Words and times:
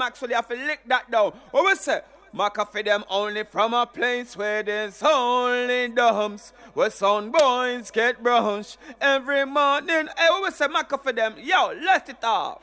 Maxwell, 0.00 0.30
you 0.30 0.36
have 0.36 0.48
to 0.48 0.56
lick 0.56 0.80
that 0.86 1.10
down. 1.10 1.32
What 1.50 1.66
we 1.66 1.74
say? 1.74 2.00
Maca 2.34 2.66
for 2.72 2.82
them 2.82 3.04
only 3.10 3.44
from 3.44 3.74
a 3.74 3.84
place 3.84 4.34
where 4.34 4.62
there's 4.62 5.02
only 5.02 5.88
dumps. 5.88 6.54
Where 6.72 6.88
some 6.88 7.30
boys 7.30 7.90
get 7.90 8.22
brunch 8.22 8.78
every 8.98 9.44
morning. 9.44 10.08
Hey, 10.16 10.28
what 10.30 10.44
we 10.44 10.50
say? 10.52 10.68
Maca 10.68 11.02
for 11.02 11.12
them. 11.12 11.34
Yo, 11.38 11.74
let 11.84 12.08
it 12.08 12.24
off. 12.24 12.62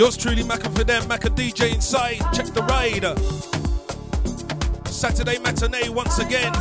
Yours 0.00 0.16
truly, 0.16 0.42
Macca 0.42 0.74
for 0.74 0.82
them, 0.82 1.02
Macca 1.02 1.28
DJ 1.28 1.74
inside. 1.74 2.20
Check 2.32 2.46
the 2.54 2.62
ride. 2.62 3.04
Saturday 4.88 5.38
matinee 5.40 5.90
once 5.90 6.18
again. 6.18 6.54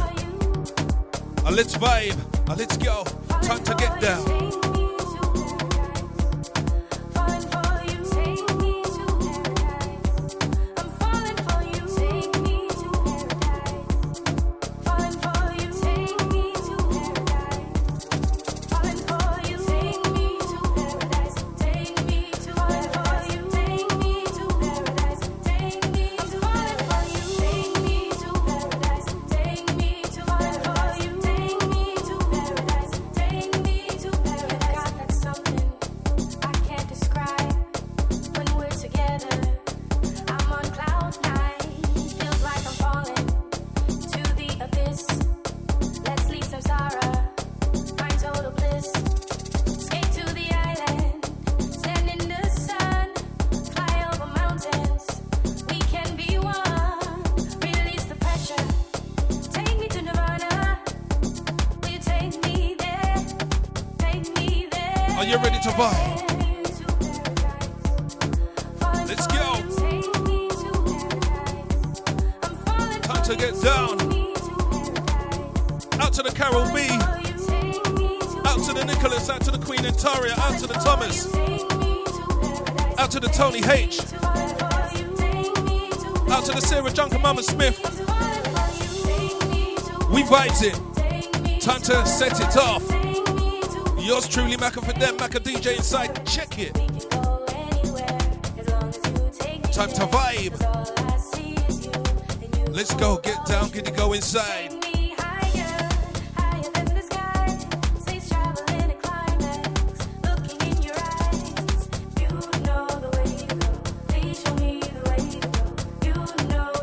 A 1.46 1.50
let's 1.50 1.78
vibe, 1.78 2.18
a 2.50 2.56
let's 2.56 2.76
go. 2.76 3.06
Time 3.42 3.64
to 3.64 3.74
get 3.76 4.02
down. 4.02 4.49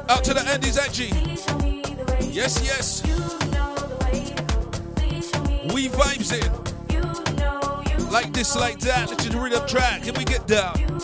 Out 0.09 0.23
to 0.23 0.35
the 0.35 0.41
Andes, 0.49 0.79
Angie. 0.79 1.09
Yes, 2.31 2.63
yes. 2.65 3.03
We 5.75 5.89
vibes 5.89 6.33
it. 6.33 6.49
Like 8.13 8.33
this, 8.33 8.55
like 8.55 8.79
that. 8.81 9.11
Let's 9.11 9.25
just 9.25 9.37
read 9.37 9.53
the 9.53 9.61
track 9.67 10.07
and 10.07 10.17
we 10.17 10.25
get 10.25 10.47
down. 10.47 10.96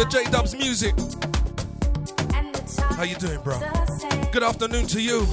The 0.00 0.06
J 0.06 0.24
Dubs 0.30 0.56
music. 0.56 0.94
How 2.96 3.02
you 3.02 3.16
doing, 3.16 3.38
bro? 3.42 3.60
Good 4.32 4.42
afternoon 4.42 4.86
to 4.86 5.00
you. 5.02 5.26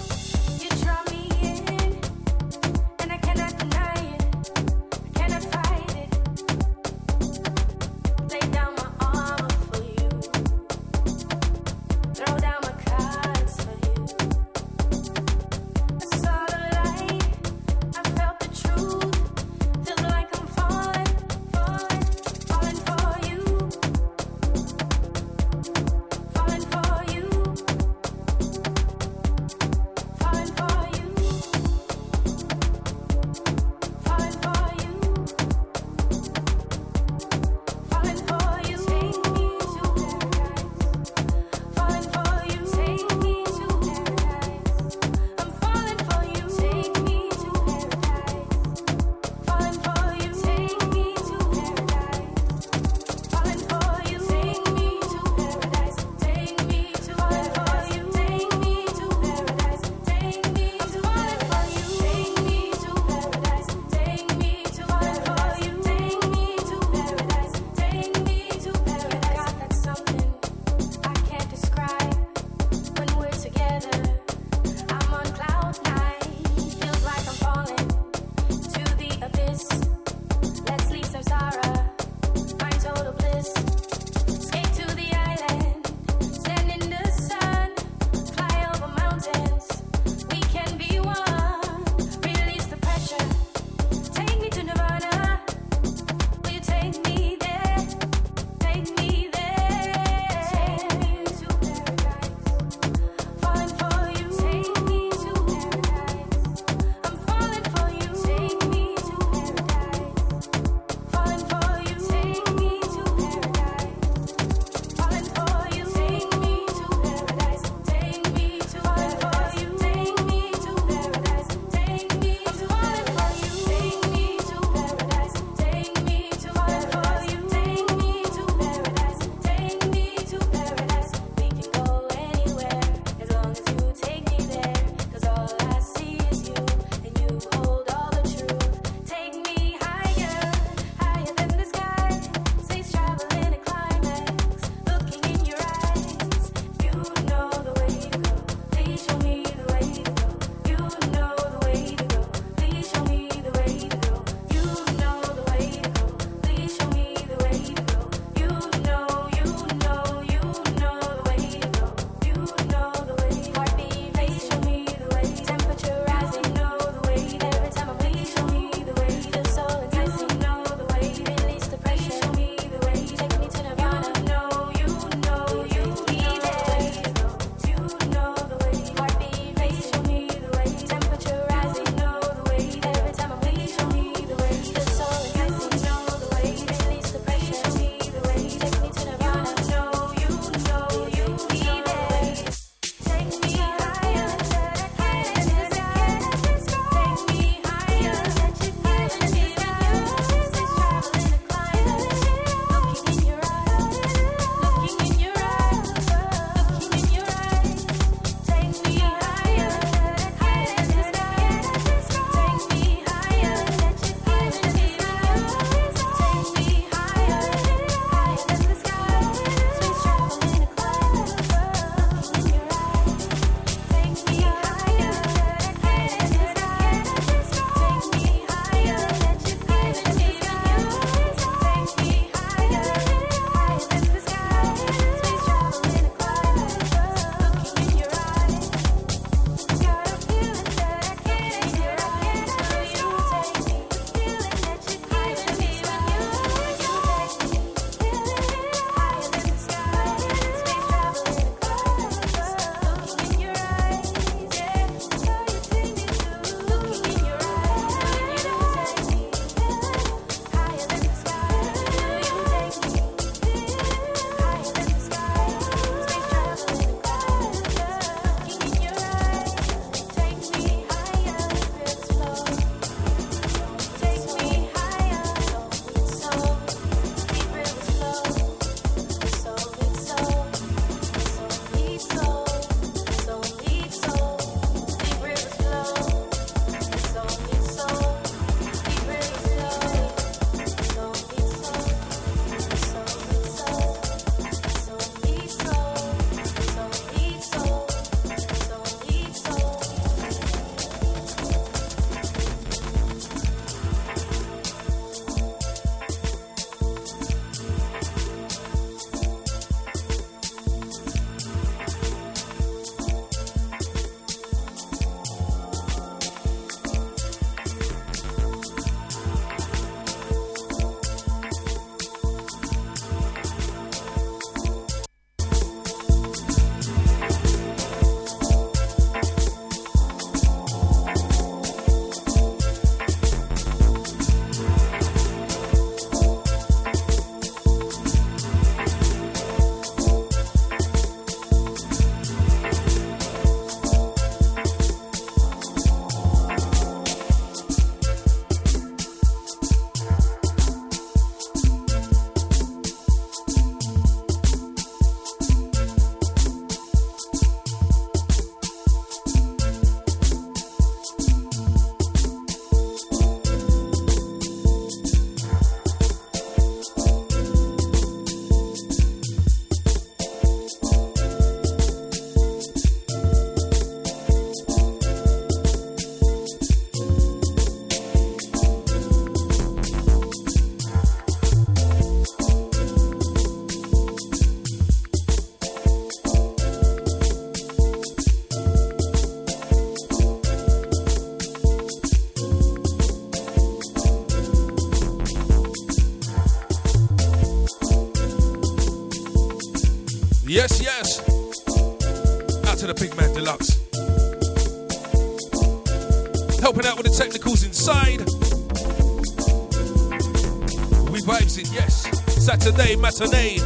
Matinee. 413.08 413.58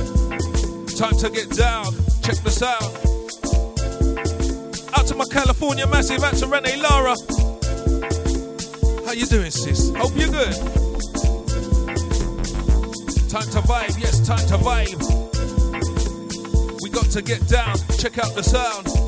Time 0.96 1.18
to 1.18 1.30
get 1.32 1.50
down. 1.50 1.86
Check 2.22 2.38
the 2.44 2.52
sound. 2.52 2.94
Out 4.94 5.08
to 5.08 5.16
my 5.16 5.26
California 5.26 5.88
massive. 5.88 6.24
Out 6.24 6.36
to 6.36 6.48
Renee 6.48 6.80
Lara. 6.80 7.16
How 9.06 9.14
you 9.14 9.26
doing, 9.26 9.50
sis? 9.50 9.92
Hope 9.96 10.12
you're 10.16 10.30
good. 10.30 10.54
Time 13.30 13.50
to 13.56 13.62
vibe, 13.66 14.00
yes, 14.00 14.20
time 14.28 14.46
to 14.48 14.58
vibe. 14.58 15.02
We 16.84 16.90
got 16.92 17.06
to 17.06 17.22
get 17.24 17.48
down. 17.48 17.78
Check 17.98 18.20
out 18.20 18.36
the 18.36 18.44
sound. 18.44 19.01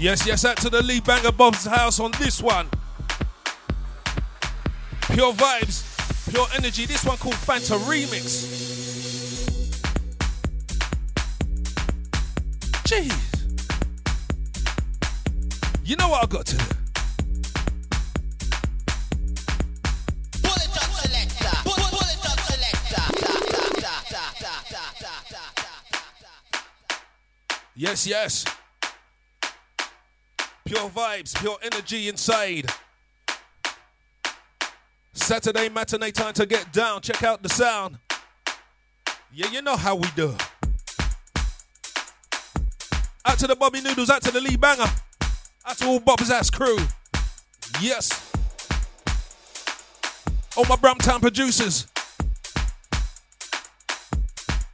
Yes, 0.00 0.26
yes, 0.26 0.46
out 0.46 0.56
to 0.56 0.70
the 0.70 0.82
Lee 0.82 1.00
Banger 1.00 1.28
Bobz 1.28 1.66
House 1.66 2.00
on 2.00 2.10
this 2.12 2.40
one. 2.40 2.66
Pure 5.12 5.34
vibes, 5.34 6.30
pure 6.32 6.46
energy. 6.56 6.86
This 6.86 7.04
one 7.04 7.18
called 7.18 7.34
Fanta 7.34 7.76
Remix. 7.80 8.46
Jeez. 12.88 13.12
You 15.84 15.96
know 15.96 16.08
what 16.08 16.24
I 16.24 16.26
got 16.28 16.46
to 16.46 16.56
do? 16.56 16.64
Yes, 27.76 28.06
yes. 28.06 28.46
Vibes, 31.10 31.34
pure 31.40 31.56
energy 31.62 32.08
inside. 32.08 32.66
Saturday 35.12 35.68
matinee 35.68 36.12
time 36.12 36.32
to 36.34 36.46
get 36.46 36.72
down. 36.72 37.00
Check 37.00 37.24
out 37.24 37.42
the 37.42 37.48
sound. 37.48 37.98
Yeah, 39.32 39.50
you 39.50 39.60
know 39.60 39.76
how 39.76 39.96
we 39.96 40.08
do. 40.14 40.36
Out 43.24 43.38
to 43.38 43.48
the 43.48 43.56
Bobby 43.58 43.80
Noodles, 43.80 44.08
out 44.08 44.22
to 44.22 44.30
the 44.30 44.40
Lee 44.40 44.56
Banger, 44.56 44.86
out 45.66 45.78
to 45.78 45.86
all 45.86 46.00
Bobz 46.00 46.30
House 46.30 46.48
crew. 46.48 46.78
Yes. 47.80 48.32
All 50.56 50.64
my 50.66 50.76
Bramptown 50.76 51.20
producers. 51.20 51.88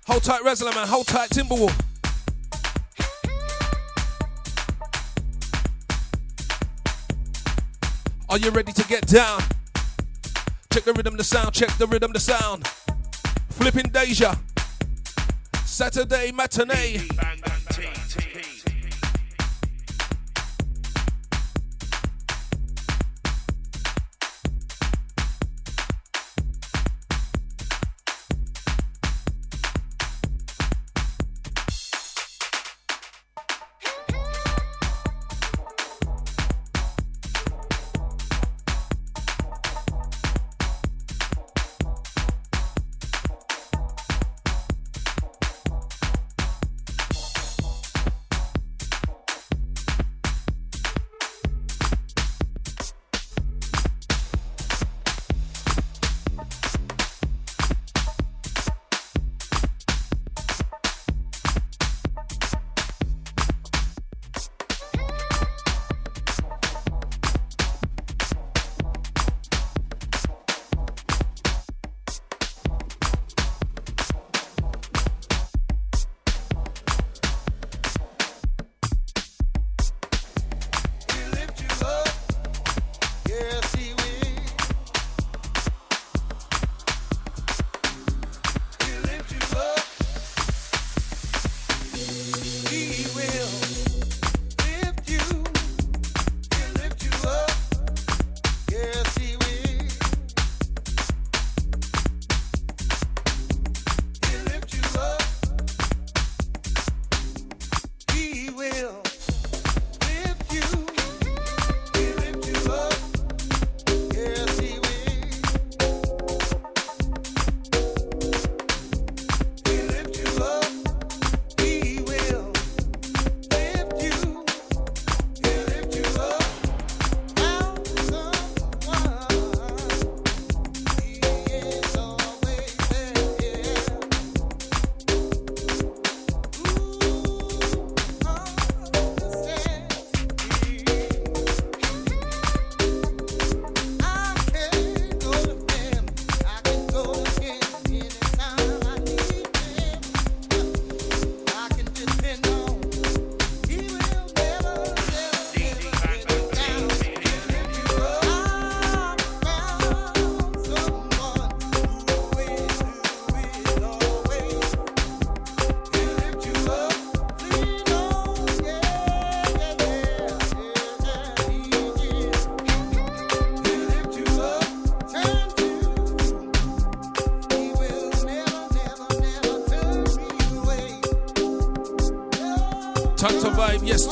Hold 0.07 0.23
tight, 0.23 0.45
Wrestler 0.45 0.73
man. 0.73 0.87
Hold 0.87 1.07
tight, 1.07 1.31
Timberwolf. 1.31 1.86
Are 8.37 8.39
you 8.39 8.51
ready 8.51 8.71
to 8.71 8.87
get 8.87 9.07
down? 9.07 9.41
Check 10.71 10.85
the 10.85 10.93
rhythm, 10.93 11.17
the 11.17 11.25
sound, 11.25 11.55
check 11.55 11.71
the 11.79 11.87
rhythm, 11.87 12.13
the 12.13 12.21
sound. 12.21 12.69
Flipping 13.49 13.91
Deja. 13.91 14.35
Saturday 15.65 16.33
matinee. 16.33 17.01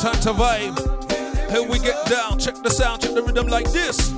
Time 0.05 0.21
to 0.21 0.35
vibe. 0.35 1.51
Here 1.51 1.67
we 1.67 1.79
get 1.79 2.05
down, 2.05 2.39
check 2.39 2.57
the 2.57 2.69
sound, 2.69 3.01
check 3.01 3.15
the 3.15 3.23
rhythm 3.23 3.47
like 3.47 3.73
this. 3.73 4.14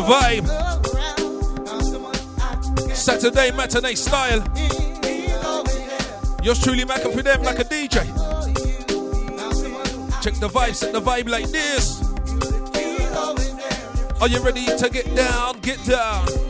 Vibe. 0.00 0.46
Saturday 2.94 3.50
matinee 3.50 3.96
style. 3.96 4.44
Yours 6.42 6.62
truly, 6.62 6.84
Mac 6.84 7.00
for 7.00 7.22
them 7.22 7.42
like 7.42 7.58
a 7.58 7.64
DJ. 7.64 8.04
Check 10.22 10.34
the 10.34 10.48
vibe, 10.48 10.74
set 10.74 10.92
the 10.92 11.00
vibe 11.00 11.28
like 11.28 11.48
this. 11.48 12.00
Are 14.20 14.28
you 14.28 14.40
ready 14.40 14.66
to 14.66 14.88
get 14.88 15.12
down? 15.16 15.58
Get 15.62 15.84
down. 15.84 16.47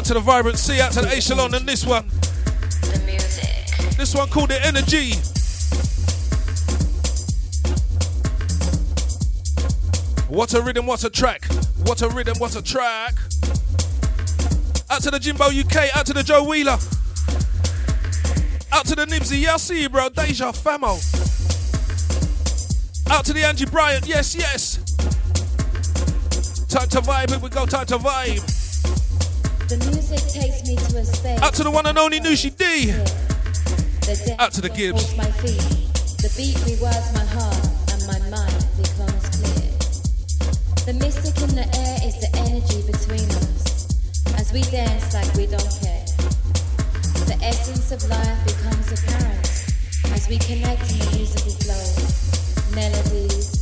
Out 0.00 0.06
to 0.06 0.14
the 0.14 0.20
Vibrant 0.20 0.58
Sea, 0.58 0.80
out 0.80 0.92
to 0.92 1.02
the 1.02 1.14
Echelon, 1.14 1.52
and 1.52 1.68
this 1.68 1.84
one. 1.84 2.08
The 2.08 3.02
music. 3.04 3.98
This 3.98 4.14
one 4.14 4.30
called 4.30 4.48
The 4.48 4.58
Energy. 4.64 5.12
What 10.34 10.54
a 10.54 10.62
rhythm, 10.62 10.86
what 10.86 11.04
a 11.04 11.10
track. 11.10 11.44
What 11.84 12.00
a 12.00 12.08
rhythm, 12.08 12.38
what 12.38 12.56
a 12.56 12.62
track. 12.62 13.12
Out 14.88 15.02
to 15.02 15.10
the 15.10 15.18
Jimbo 15.20 15.48
UK, 15.48 15.94
out 15.94 16.06
to 16.06 16.14
the 16.14 16.22
Joe 16.22 16.44
Wheeler. 16.44 16.78
Out 18.72 18.86
to 18.86 18.94
the 18.94 19.04
Nibsy, 19.04 19.42
yeah, 19.42 19.52
I 19.52 19.56
see 19.58 19.82
you, 19.82 19.90
bro. 19.90 20.08
Deja 20.08 20.50
Famo. 20.52 20.96
Out 23.10 23.26
to 23.26 23.34
the 23.34 23.44
Angie 23.44 23.66
Bryant, 23.66 24.06
yes, 24.06 24.34
yes. 24.34 24.76
Time 26.70 26.88
to 26.88 27.02
vibe, 27.02 27.28
here 27.28 27.38
we 27.38 27.50
go, 27.50 27.66
time 27.66 27.84
to 27.84 27.98
vibe. 27.98 28.49
Out 31.00 31.54
to 31.54 31.64
the 31.64 31.70
one 31.70 31.86
and 31.86 31.96
only 31.96 32.20
Nushi 32.20 32.54
D. 32.54 32.92
Out 34.38 34.52
to 34.52 34.60
the 34.60 34.68
Gibbs. 34.68 35.16
My 35.16 35.24
feet. 35.40 35.56
The 36.20 36.28
beat 36.36 36.60
rewards 36.68 37.08
my 37.16 37.24
heart 37.24 37.64
and 37.88 38.04
my 38.04 38.20
mind 38.28 38.60
becomes 38.76 39.24
clear. 39.32 39.72
The 40.84 40.92
mystic 41.00 41.40
in 41.40 41.56
the 41.56 41.64
air 41.64 41.96
is 42.04 42.20
the 42.20 42.28
energy 42.44 42.84
between 42.84 43.24
us 43.32 43.96
as 44.36 44.52
we 44.52 44.60
dance 44.68 45.14
like 45.16 45.32
we 45.40 45.46
don't 45.46 45.72
care. 45.80 46.04
The 47.24 47.38
essence 47.40 47.92
of 47.92 48.04
life 48.10 48.36
becomes 48.44 48.92
apparent 48.92 49.48
as 50.12 50.28
we 50.28 50.36
connect 50.36 50.84
in 50.92 50.98
the 51.00 51.16
musical 51.16 51.56
flow. 51.64 52.76
Melodies, 52.76 53.59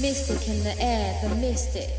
mystic 0.00 0.48
in 0.48 0.62
the 0.62 0.80
air, 0.80 1.18
the 1.22 1.34
mystic. 1.36 1.90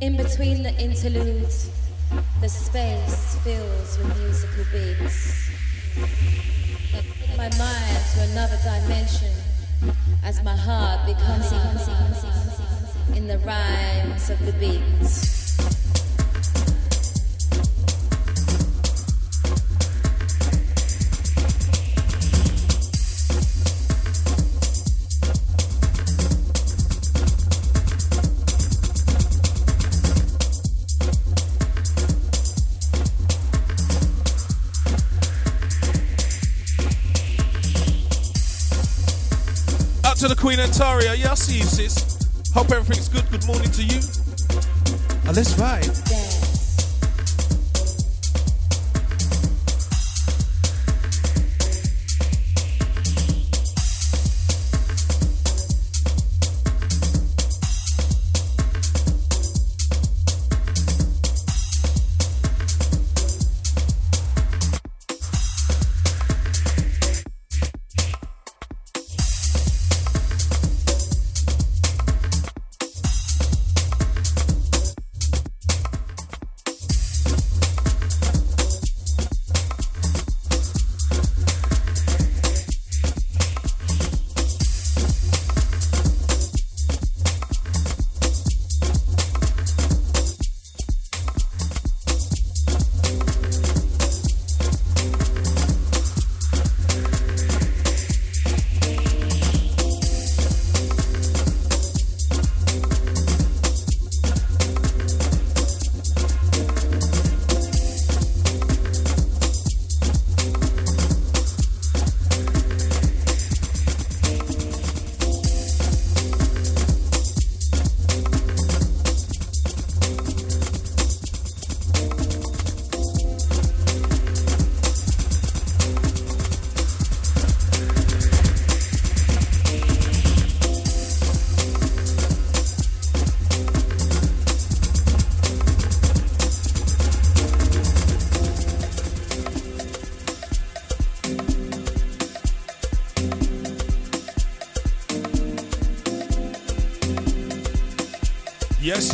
In 0.00 0.16
between 0.16 0.62
the 0.62 0.74
interludes, 0.78 1.70
the 2.40 2.48
space 2.48 3.36
fills 3.44 3.98
with 3.98 4.18
musical 4.18 4.64
beats. 4.72 5.50
Take 6.92 7.36
my 7.36 7.50
mind 7.58 8.02
to 8.14 8.22
another 8.30 8.58
dimension 8.62 9.32
as 10.22 10.42
my 10.42 10.56
heart 10.56 11.06
becomes 11.06 11.52
in 13.16 13.26
the 13.26 13.38
rhymes 13.38 14.30
of 14.30 14.44
the 14.46 14.52
beats. 14.52 15.35
Antaria, 40.76 41.18
yeah, 41.18 41.30
I 41.30 41.34
see 41.36 41.56
you, 41.56 41.64
sis. 41.64 42.52
Hope 42.52 42.70
everything's 42.70 43.08
good. 43.08 43.24
Good 43.30 43.46
morning 43.46 43.70
to 43.70 43.82
you. 43.82 43.96
And 45.24 45.34
let's 45.34 45.54
vibe. 45.54 46.25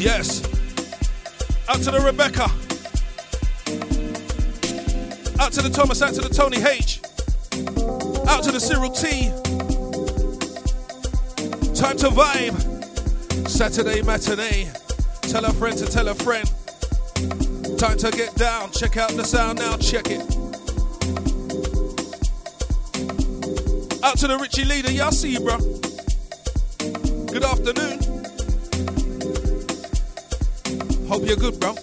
Yes. 0.03 0.43
Out 1.69 1.77
to 1.77 1.93
the 1.93 2.01
Rebecca. 2.01 2.51
Out 5.41 5.53
to 5.53 5.63
the 5.63 5.71
Thomas, 5.71 6.03
out 6.03 6.13
to 6.15 6.21
the 6.21 6.29
Tony 6.29 6.57
H. 6.59 7.01
Out 8.27 8.43
to 8.43 8.51
the 8.51 8.59
Cyril 8.59 8.91
T. 8.91 9.29
Time 11.81 11.97
to 11.99 12.09
vibe. 12.09 13.49
Saturday 13.49 14.03
matinee. 14.03 14.69
Tell 15.21 15.45
a 15.45 15.53
friend 15.53 15.79
to 15.79 15.87
tell 15.87 16.09
a 16.09 16.15
friend. 16.17 16.51
Time 17.79 17.97
to 17.99 18.11
get 18.11 18.35
down. 18.35 18.73
Check 18.73 18.97
out 18.97 19.13
the 19.13 19.23
sound 19.23 19.61
now. 19.61 19.77
Check 19.77 20.07
it. 20.09 20.21
Out 24.03 24.19
to 24.19 24.27
the 24.27 24.37
Richie 24.37 24.65
leader. 24.65 24.89
I 25.01 25.11
see 25.11 25.31
you, 25.35 25.39
bro. 25.39 25.59
Good 27.29 27.45
afternoon. 27.45 27.92
Hope 31.23 31.29
you're 31.29 31.37
good, 31.37 31.61
bro. 31.61 31.82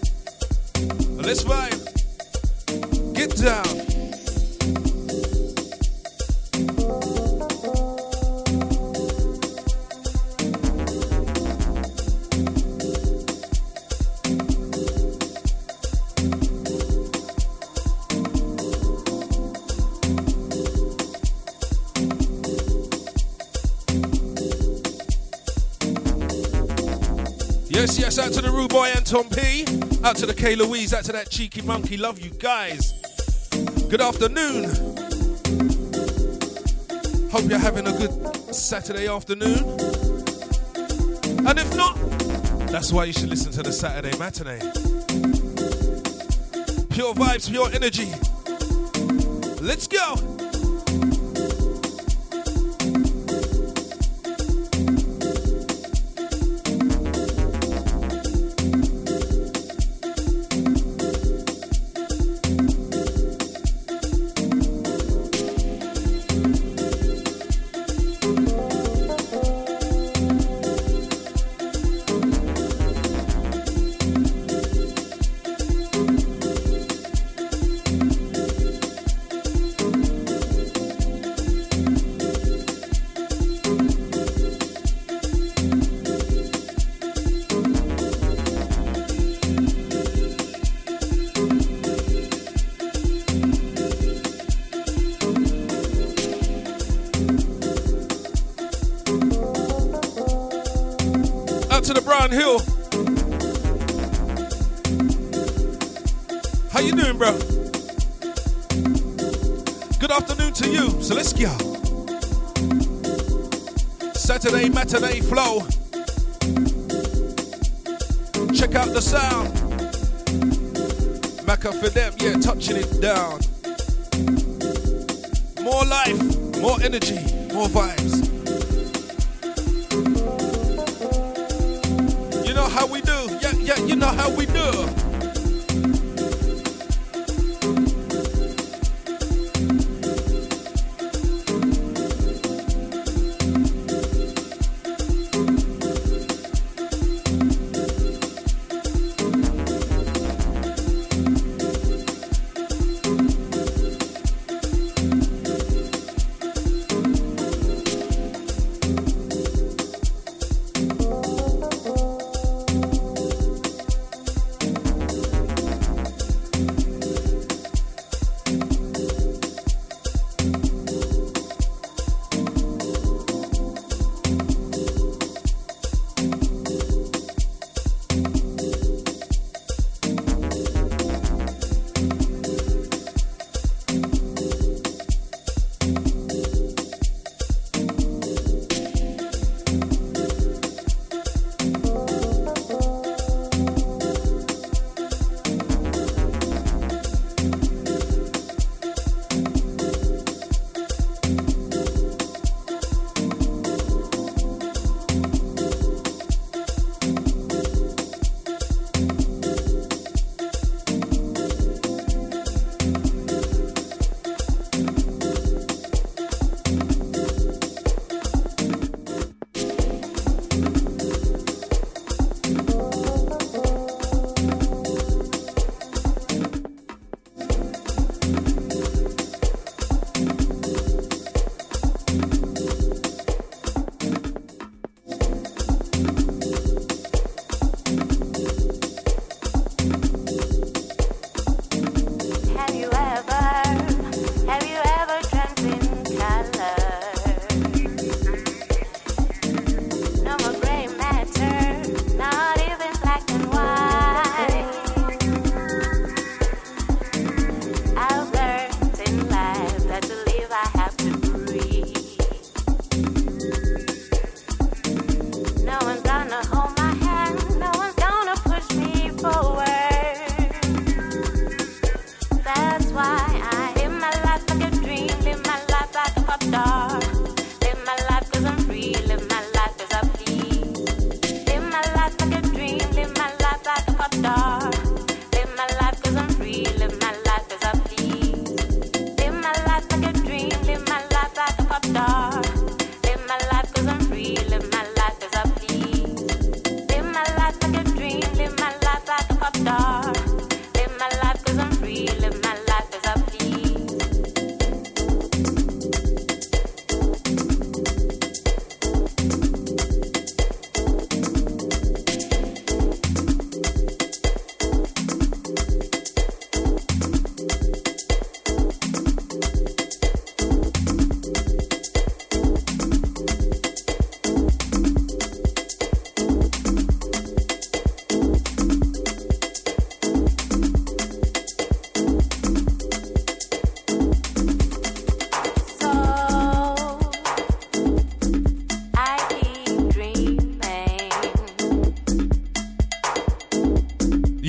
Yes, 27.90 27.98
yes, 28.00 28.20
out 28.20 28.32
to 28.34 28.42
the 28.42 28.52
Rude 28.52 28.70
Boy 28.70 28.86
Anton 28.90 29.28
P. 29.30 29.64
Out 30.04 30.16
to 30.18 30.28
the 30.28 30.34
K 30.36 30.56
Louise, 30.56 30.94
out 30.94 31.06
to 31.06 31.12
that 31.12 31.32
cheeky 31.32 31.64
monkey. 31.64 31.98
Love 31.98 32.20
you 32.20 32.30
guys. 32.30 32.94
Good 33.90 34.00
afternoon. 34.00 34.66
Hope 37.32 37.50
you're 37.50 37.58
having 37.58 37.88
a 37.88 37.92
good 37.94 38.54
Saturday 38.54 39.08
afternoon. 39.08 39.64
And 41.48 41.58
if 41.58 41.76
not, 41.76 41.96
that's 42.70 42.94
why 42.94 43.06
you 43.06 43.14
should 43.14 43.30
listen 43.30 43.52
to 43.54 43.64
the 43.64 43.74
Saturday 43.74 44.16
matinee. 44.20 44.60
Pure 46.94 47.16
vibes, 47.16 47.50
pure 47.50 47.72
energy. 47.74 48.06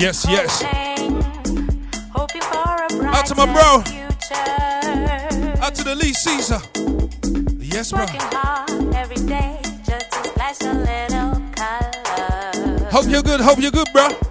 Yes, 0.01 0.25
yes. 0.27 0.63
Out 3.05 3.25
to 3.27 3.35
my 3.35 3.45
bro. 3.45 3.83
Out 5.61 5.75
to 5.75 5.83
the 5.83 5.95
Lee 5.95 6.11
Caesar. 6.11 6.59
Yes, 7.59 7.91
bro. 7.91 8.07
Hope 12.89 13.11
you're 13.11 13.21
good. 13.21 13.41
Hope 13.41 13.59
you're 13.59 13.69
good, 13.69 13.87
bro. 13.93 14.30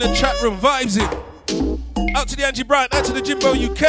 In 0.00 0.10
the 0.10 0.16
chat 0.16 0.40
room 0.42 0.56
vibes 0.58 0.96
it. 0.96 2.16
Out 2.16 2.28
to 2.28 2.36
the 2.36 2.44
Angie 2.44 2.62
Bryant, 2.62 2.94
out 2.94 3.04
to 3.04 3.12
the 3.12 3.20
Jimbo 3.20 3.52
UK. 3.52 3.82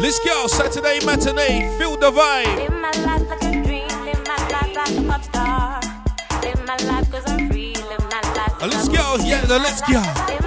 Let's 0.00 0.18
go, 0.24 0.46
Saturday 0.46 1.04
matinee, 1.04 1.76
feel 1.78 1.96
the 1.96 2.10
vibe. 2.10 2.56
Live 2.56 2.72
my 2.72 2.90
life 2.90 3.28
like 3.28 3.42
a 3.42 3.62
dream, 3.64 3.88
live 4.04 4.26
my 4.26 4.36
life 4.48 4.76
like 4.76 4.98
a 4.98 5.02
pop 5.08 5.24
star. 5.24 5.80
Live 6.42 6.66
my 6.66 6.76
life 6.88 7.10
cause 7.10 7.24
I'm 7.26 7.50
free, 7.50 7.74
live 7.74 8.04
my 8.10 8.20
life. 8.36 8.60
Let's 8.60 8.88
go, 8.88 9.16
yeah, 9.24 9.44
let's 9.48 9.80
go. 9.82 10.43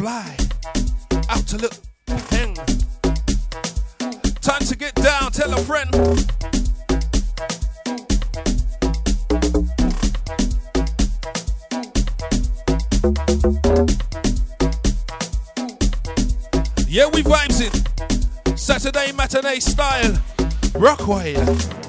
Fly. 0.00 0.34
Out 1.28 1.46
to 1.46 1.58
look 1.58 1.74
hang. 2.30 2.54
Time 4.40 4.64
to 4.64 4.74
get 4.74 4.94
down. 4.94 5.30
Tell 5.30 5.52
a 5.52 5.58
friend. 5.68 5.90
Yeah, 16.88 17.08
we 17.12 17.22
vibes 17.22 17.60
it. 17.60 18.58
Saturday 18.58 19.12
matinee 19.12 19.60
style. 19.60 20.12
Rockwire. 20.80 21.79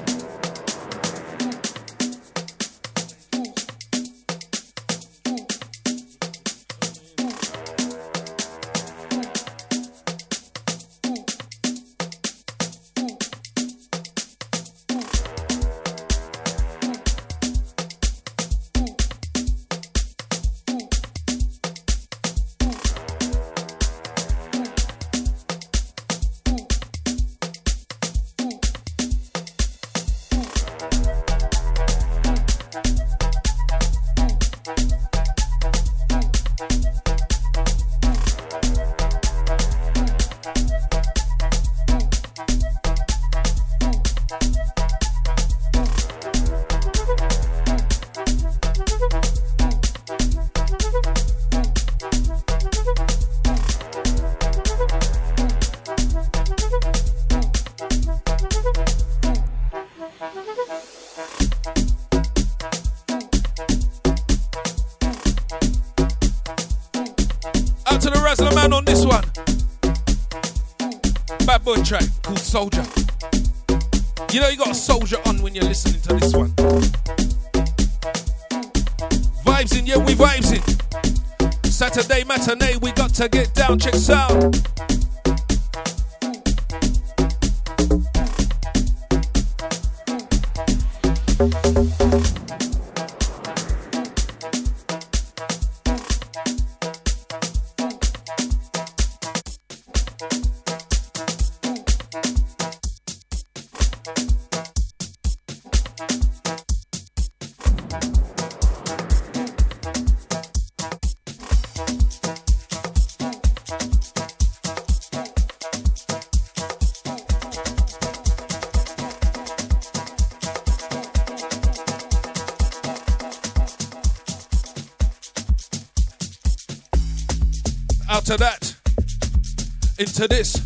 Into 130.22 130.36
this. 130.36 130.56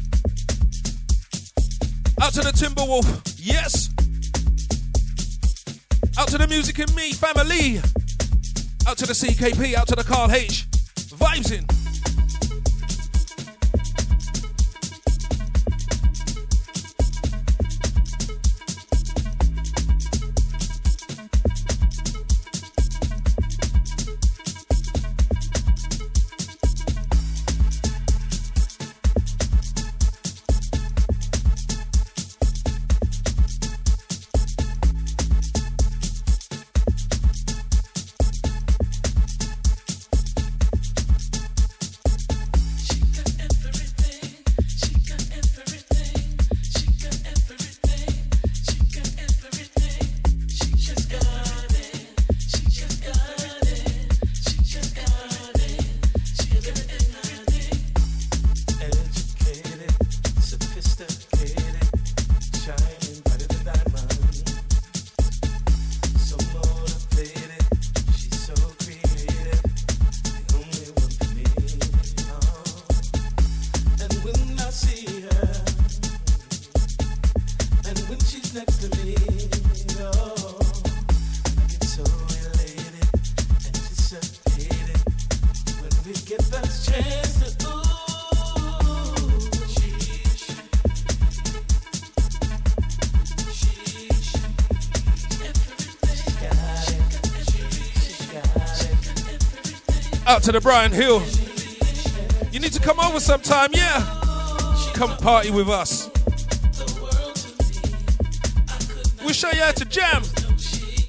Out 2.21 2.33
to 2.35 2.41
the 2.41 2.53
Timberwolf, 2.53 3.07
yes. 3.39 3.91
Out 6.19 6.29
to 6.29 6.39
the 6.39 6.47
music 6.49 6.79
and 6.79 6.95
me 6.95 7.13
family. 7.13 7.79
Out 8.87 8.99
to 8.99 9.07
the 9.07 9.13
CKP, 9.13 9.75
out 9.75 9.89
to 9.89 9.97
the 9.97 10.05
Carl 10.05 10.31
H. 10.31 10.66
to 100.47 100.53
the 100.53 100.61
Brian 100.61 100.93
Hill. 100.93 101.21
You 102.53 102.61
need 102.61 102.73
to 102.73 102.79
come 102.79 103.01
over 103.01 103.19
sometime, 103.19 103.71
yeah? 103.73 103.99
Come 104.95 105.17
party 105.17 105.51
with 105.51 105.69
us. 105.69 106.09
We'll 109.25 109.33
show 109.33 109.51
you 109.51 109.61
how 109.61 109.73
to 109.73 109.85
jam. 109.87 110.23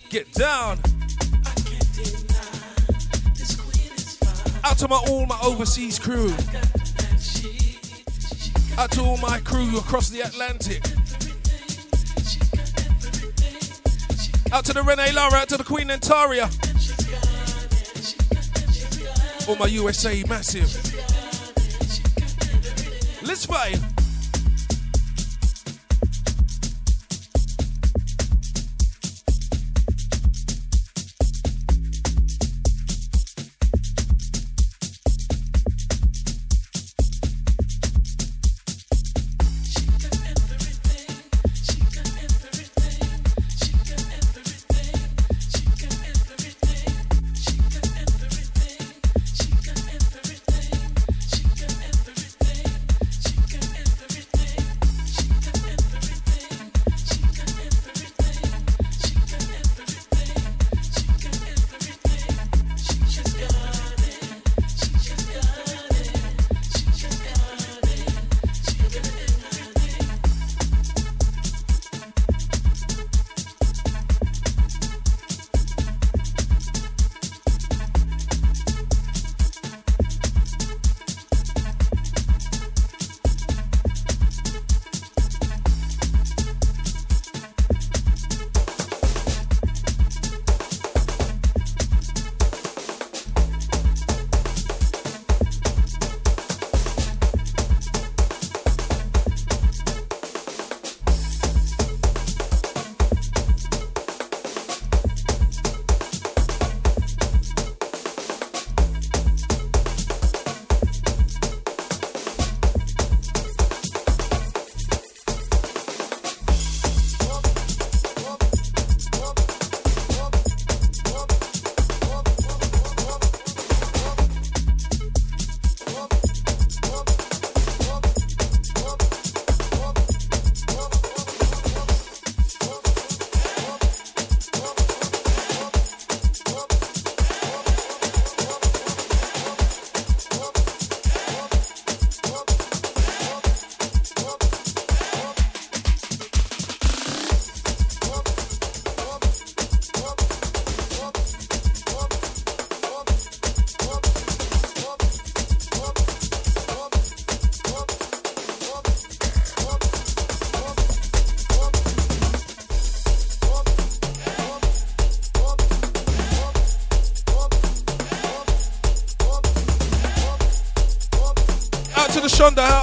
Get 0.09 0.31
down. 0.33 0.79
Out 4.63 4.79
to 4.79 4.87
my 4.87 4.99
all 5.07 5.27
my 5.27 5.39
overseas 5.43 5.99
crew. 5.99 6.33
Out 8.79 8.89
to 8.93 9.01
all 9.01 9.17
my 9.17 9.39
crew 9.41 9.77
across 9.77 10.09
the 10.09 10.21
Atlantic. 10.21 10.83
Out 14.51 14.65
to 14.65 14.73
the 14.73 14.81
Renee 14.81 15.11
Lara, 15.11 15.41
out 15.41 15.49
to 15.49 15.57
the 15.57 15.63
Queen 15.63 15.89
Antaria. 15.89 16.51
All 19.47 19.55
my 19.55 19.67
USA 19.67 20.23
massive. 20.27 20.73
Let's 23.23 23.45
fight. 23.45 23.86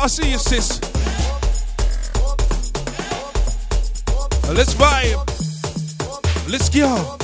I 0.05 0.07
see 0.07 0.33
you, 0.33 0.37
sis. 0.37 0.83
Let's 4.53 4.75
vibe. 4.75 5.17
Let's 6.47 6.69
go. 6.69 7.17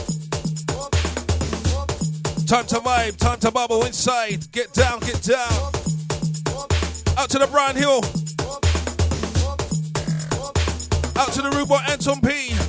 Time 2.46 2.66
to 2.68 2.76
vibe, 2.76 3.18
time 3.18 3.38
to 3.40 3.50
bubble 3.50 3.84
inside. 3.84 4.50
Get 4.52 4.72
down, 4.72 5.00
get 5.00 5.22
down. 5.22 5.52
Out 7.18 7.28
to 7.28 7.38
the 7.38 7.48
Brian 7.52 7.76
Hill. 7.76 7.98
Out 11.20 11.32
to 11.34 11.42
the 11.42 11.50
Rubo 11.50 11.86
Anton 11.90 12.22
P. 12.22 12.59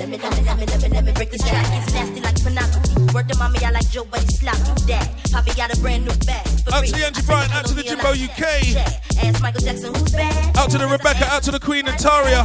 and 0.00 0.10
Mama 0.10 1.82
Smith. 1.82 3.14
Word 3.14 3.28
to 3.28 3.38
mommy, 3.38 3.58
I 3.64 3.70
like 3.70 3.90
Joe, 3.90 4.06
but 4.10 4.20
he 4.20 4.28
slap 4.28 4.56
you 4.66 4.86
dad. 4.86 5.08
Poppy 5.30 5.52
got 5.54 5.76
a 5.76 5.80
brand 5.80 6.04
new 6.04 6.14
bag. 6.26 6.46
Out 6.72 6.84
to 6.84 6.92
the 6.92 7.04
Angie 7.04 7.22
Bryant, 7.22 7.54
out 7.54 7.66
to 7.66 7.74
the 7.74 7.82
Jimbo 7.82 8.10
UK. 8.12 9.40
Michael 9.42 9.60
Jackson, 9.60 9.94
who's 9.94 10.12
bad? 10.12 10.56
Out 10.56 10.70
to 10.70 10.78
the 10.78 10.86
Rebecca, 10.86 11.26
out 11.26 11.42
to 11.42 11.50
the 11.50 11.60
Queen 11.60 11.84
Antaria. 11.84 12.40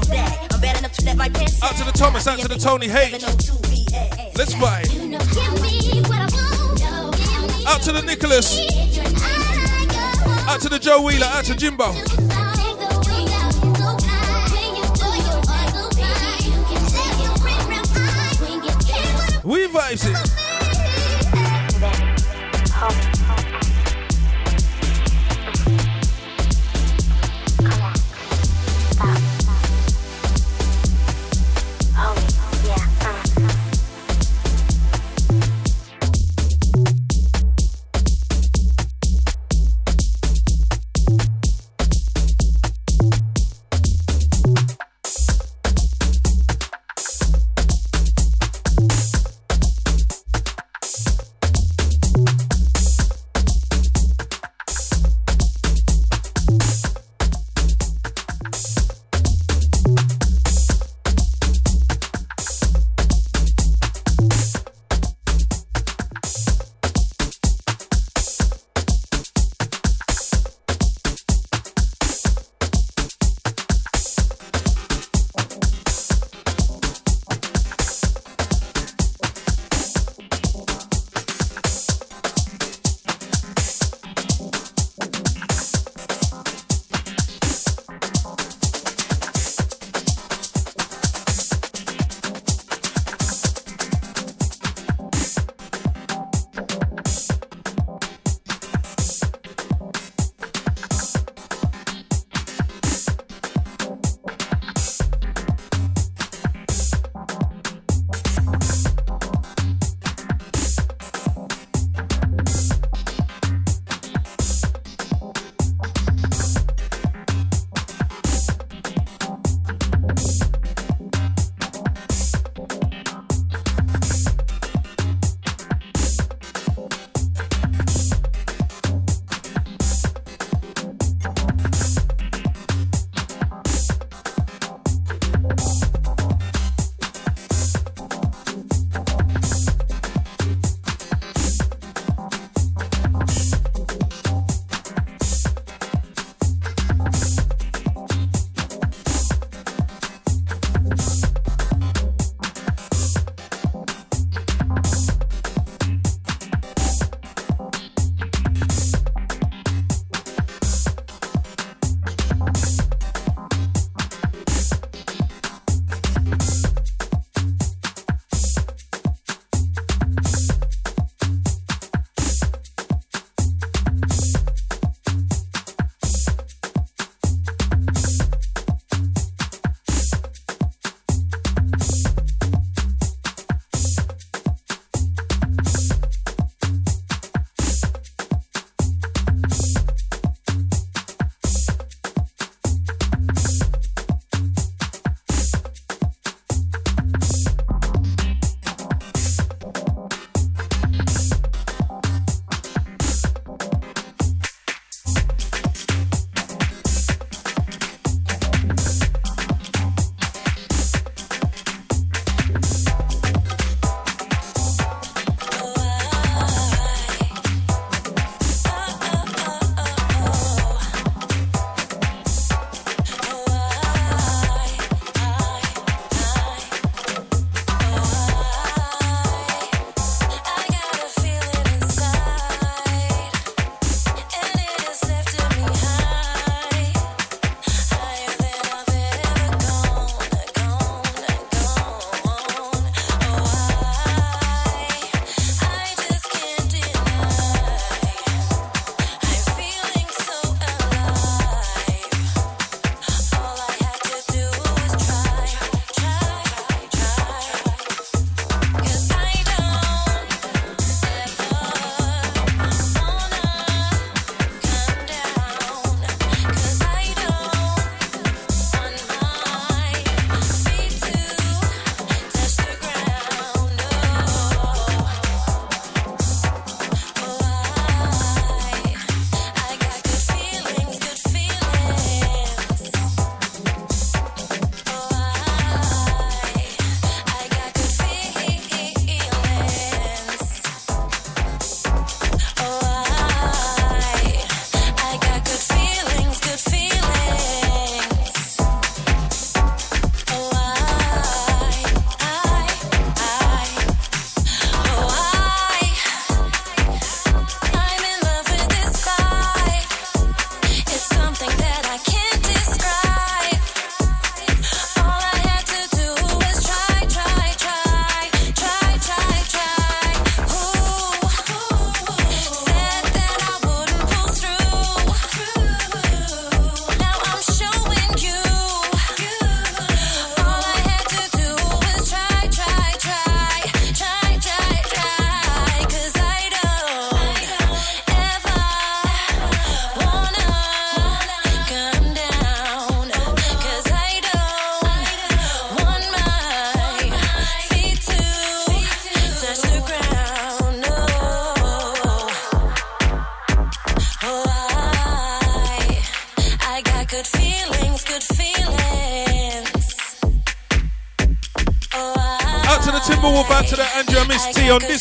Out 1.64 1.76
to 1.76 1.84
the 1.84 1.92
Thomas, 1.94 2.28
out 2.28 2.40
to 2.40 2.48
the 2.48 2.58
Tony 2.58 2.88
H. 2.90 3.24
Let's 4.36 4.54
vibe. 4.56 5.16
Out 7.68 7.82
to 7.82 7.92
the 7.92 8.02
Nicholas. 8.02 8.60
Out 10.48 10.62
to 10.62 10.70
the 10.70 10.80
Joe 10.80 11.02
Wheeler, 11.02 11.28
out 11.28 11.46
to 11.46 11.56
Jimbo. 11.56 11.94
Vibes 19.78 20.27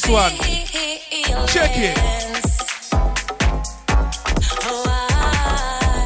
this 0.06 0.12
one. 0.12 0.32
Check 1.48 1.72
it. 1.74 1.98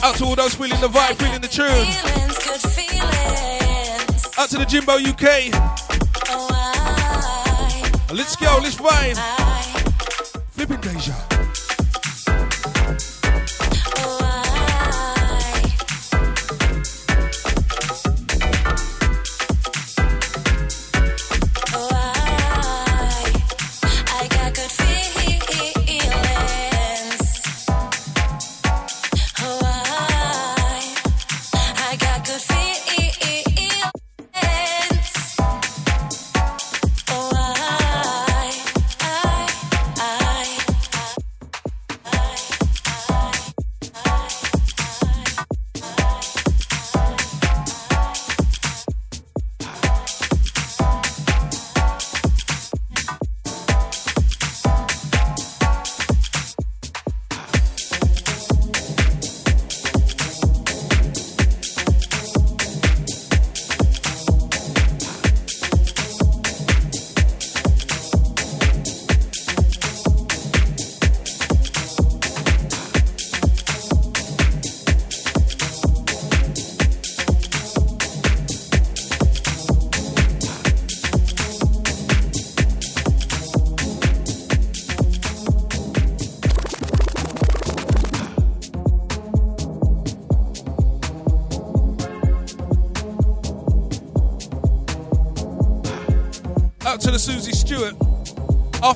Out 0.03 0.17
to 0.17 0.25
all 0.25 0.37
those 0.37 0.55
feeling 0.55 0.81
the 0.81 0.89
vibe, 0.89 1.17
feeling 1.17 1.41
the 1.41 1.49
tune. 1.49 1.67
Out 4.39 4.49
to 4.51 4.59
the 4.59 4.65
Jimbo 4.65 4.95
UK. 4.95 5.60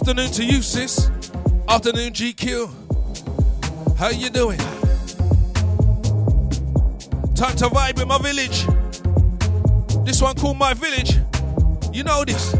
Afternoon 0.07 0.33
to 0.33 0.45
you, 0.45 0.61
sis. 0.61 1.11
Afternoon, 1.67 2.13
GQ. 2.13 3.97
How 3.97 4.11
you 4.11 4.29
doing? 4.29 4.59
Time 7.35 7.57
to 7.57 7.69
vibe 7.71 8.03
in 8.03 8.09
my 8.09 8.19
village. 8.19 8.67
This 10.05 10.21
one 10.21 10.35
called 10.35 10.59
My 10.59 10.75
Village. 10.75 11.17
You 11.91 12.05
know 12.05 12.23
this. 12.23 12.53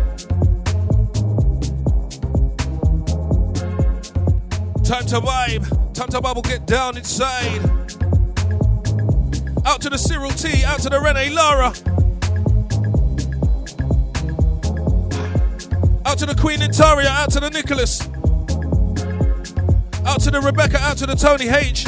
Time 4.83 5.05
to 5.05 5.21
vibe. 5.21 5.93
Time 5.93 6.09
to 6.09 6.23
bubble, 6.23 6.41
get 6.41 6.67
down 6.67 6.97
inside. 6.97 7.61
Out 9.67 9.83
to 9.83 9.91
the 9.91 9.99
Cyril 9.99 10.31
T, 10.31 10.65
out 10.65 10.81
to 10.81 10.89
the 10.89 10.99
Renee 10.99 11.29
Lara. 11.29 11.75
To 16.27 16.35
the 16.35 16.41
Queen 16.41 16.61
Intaria, 16.61 17.07
out 17.07 17.31
to 17.31 17.41
the 17.41 17.51
Nicholas. 17.51 18.01
Out 20.07 20.21
to 20.21 20.31
the 20.31 20.41
Rebecca, 20.41 20.79
out 20.79 20.97
to 20.99 21.07
the 21.07 21.15
Tony 21.15 21.49
H. 21.49 21.85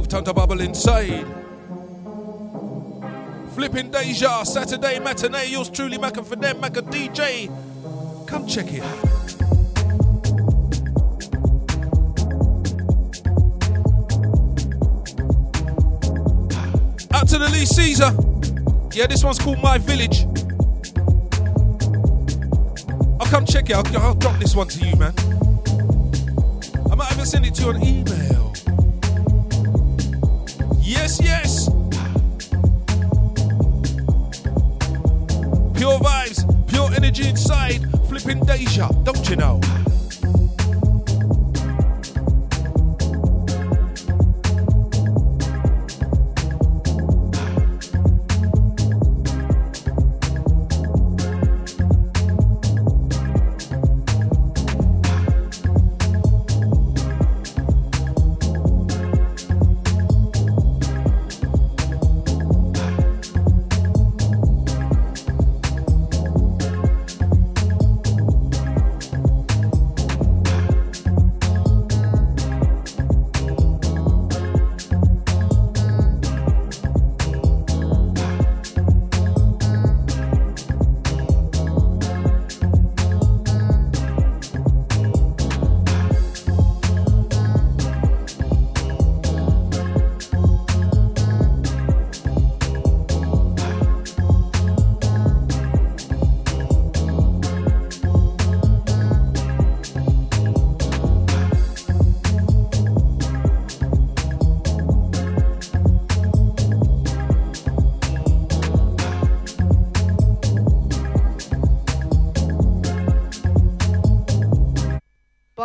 time 0.00 0.24
to 0.24 0.32
bubble 0.32 0.60
inside. 0.60 1.26
Flipping 3.54 3.90
Deja, 3.90 4.42
Saturday 4.44 4.98
matinee, 4.98 5.50
yours 5.50 5.68
truly, 5.68 5.98
Macca 5.98 6.24
for 6.24 6.36
them, 6.36 6.56
Macca 6.62 6.80
DJ. 6.80 7.48
Come 8.26 8.46
check 8.46 8.72
it 8.72 8.82
out. 8.82 9.04
Out 17.14 17.28
to 17.28 17.38
the 17.38 17.50
Lee 17.52 17.66
Caesar. 17.66 18.12
Yeah, 18.94 19.06
this 19.06 19.22
one's 19.22 19.38
called 19.38 19.60
My 19.60 19.76
Village. 19.76 20.24
I'll 23.20 23.26
come 23.26 23.44
check 23.44 23.68
it. 23.68 23.76
I'll, 23.76 23.98
I'll 23.98 24.14
drop 24.14 24.38
this 24.38 24.56
one 24.56 24.68
to 24.68 24.86
you, 24.86 24.96
man. 24.96 25.12
I 26.90 26.94
might 26.94 27.12
even 27.12 27.26
send 27.26 27.44
it 27.44 27.54
to 27.56 27.62
you 27.62 27.68
on 27.68 27.82
email. 27.82 28.41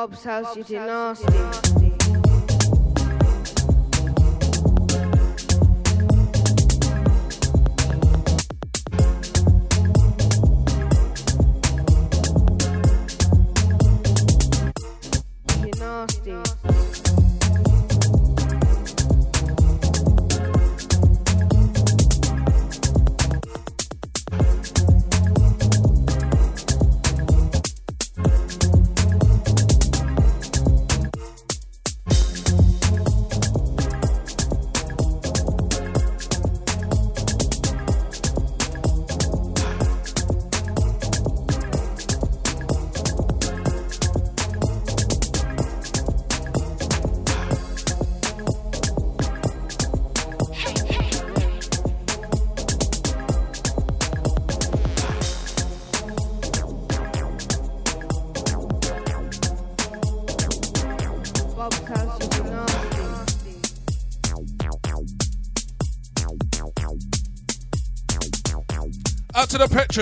Bobz 0.09 0.23
House, 0.23 0.55
you 0.55 0.63
did 0.63 0.87
nasty. 0.87 1.86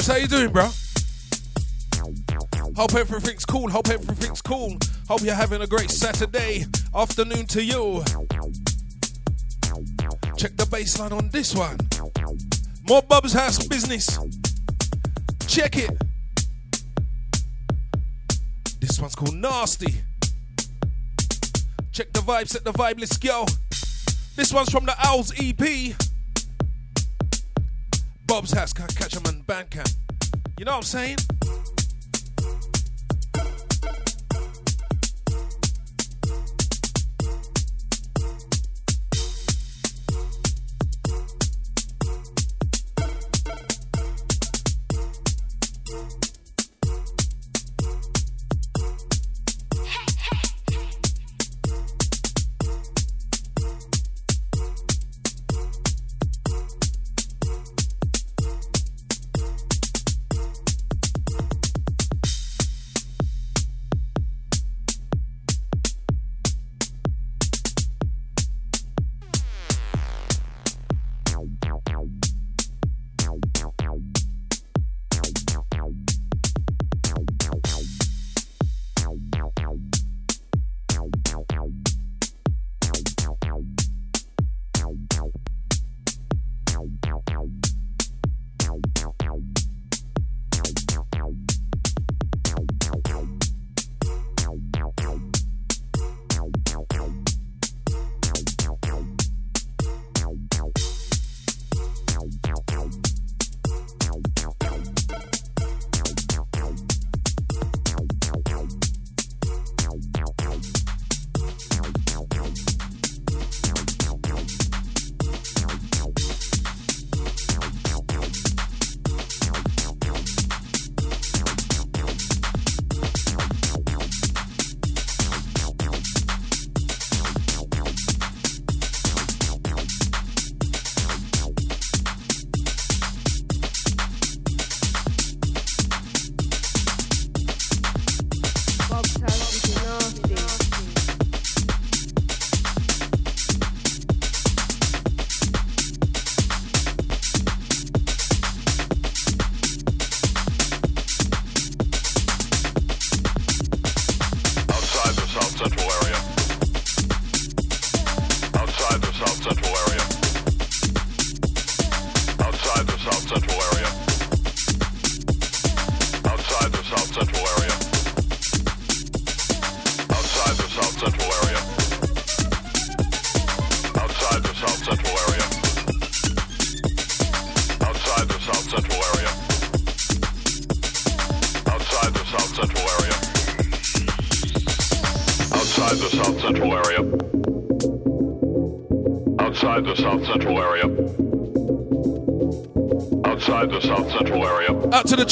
How 0.03 0.17
you 0.17 0.27
doing, 0.27 0.51
bro? 0.51 0.69
Hope 2.75 2.95
everything's 2.95 3.45
cool. 3.45 3.69
Hope 3.69 3.87
everything's 3.87 4.41
cool. 4.41 4.75
Hope 5.07 5.21
you're 5.21 5.33
having 5.33 5.61
a 5.61 5.67
great 5.67 5.89
Saturday 5.89 6.65
afternoon 6.93 7.45
to 7.47 7.63
you. 7.63 8.03
Check 10.35 10.57
the 10.57 10.67
baseline 10.69 11.13
on 11.13 11.29
this 11.29 11.55
one. 11.55 11.77
More 12.89 13.01
Bobz 13.03 13.33
House 13.33 13.65
business. 13.65 14.19
Check 15.47 15.77
it. 15.77 15.97
This 18.81 18.99
one's 18.99 19.15
called 19.15 19.35
Nasty. 19.35 20.01
Check 21.93 22.11
the 22.11 22.19
vibe, 22.19 22.49
set 22.49 22.65
the 22.65 22.73
vibe, 22.73 22.99
let's 22.99 23.15
go. 23.15 23.45
This 24.35 24.51
one's 24.51 24.69
from 24.69 24.85
the 24.85 24.95
Owls 24.99 25.31
EP. 25.37 25.95
Bobz 28.25 28.53
House, 28.53 28.73
can't 28.73 28.93
catch 28.93 29.15
on 29.15 29.23
Bandcamp. 29.45 29.95
You 30.57 30.65
know 30.65 30.71
what 30.71 30.77
I'm 30.77 30.83
saying? 30.83 31.17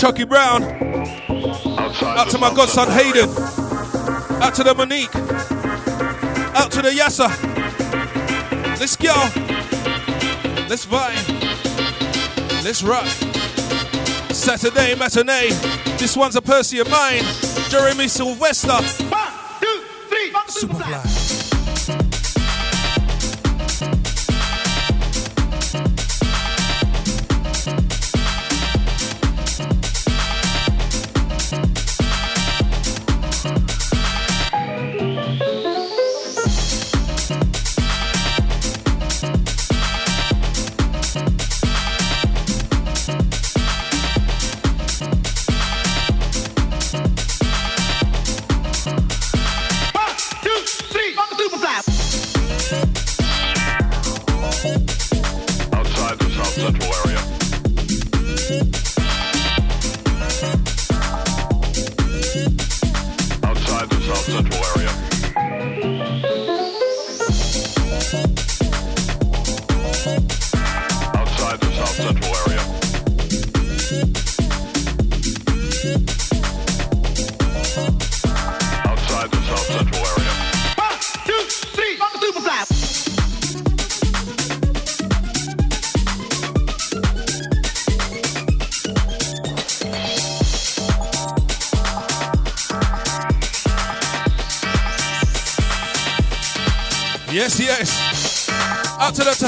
Chucky 0.03 0.25
Brown. 0.25 0.63
Outside 0.63 2.17
Out 2.17 2.29
to 2.31 2.37
my 2.37 2.53
godson 2.53 2.91
Hayden. 2.91 3.29
Out 4.43 4.53
to 4.55 4.61
the 4.61 4.75
Monique. 4.75 5.15
Out 6.57 6.73
to 6.73 6.81
the 6.81 6.89
Yasser. 6.89 7.29
Let's 8.81 8.97
go. 8.97 9.13
Let's 10.67 10.85
vibe. 10.85 12.65
Let's 12.65 12.83
rock. 12.83 13.07
Saturday 14.33 14.93
matinee. 14.95 15.51
This 15.97 16.17
one's 16.17 16.35
a 16.35 16.41
Percy 16.41 16.79
of 16.79 16.89
mine. 16.89 17.23
Jeremy 17.69 18.09
Sylvester. 18.09 19.02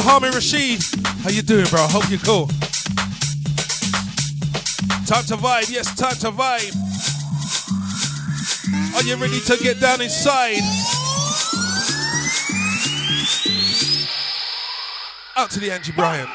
Harmon 0.07 0.33
Rashid. 0.33 0.83
How 1.23 1.31
you 1.31 1.41
doing, 1.41 1.65
bro? 1.71 1.79
Hope 1.89 2.07
you're 2.11 2.19
cool. 2.19 2.45
Time 5.07 5.25
to 5.25 5.35
vibe, 5.35 5.71
yes, 5.71 5.95
time 5.95 6.15
to 6.17 6.29
vibe. 6.29 6.75
Are 8.95 9.01
you 9.01 9.15
ready 9.15 9.39
to 9.39 9.57
get 9.63 9.79
down 9.79 10.01
inside? 10.01 10.61
Out 15.35 15.49
to 15.49 15.59
the 15.59 15.71
Angie 15.71 15.91
Bryant. 15.91 16.29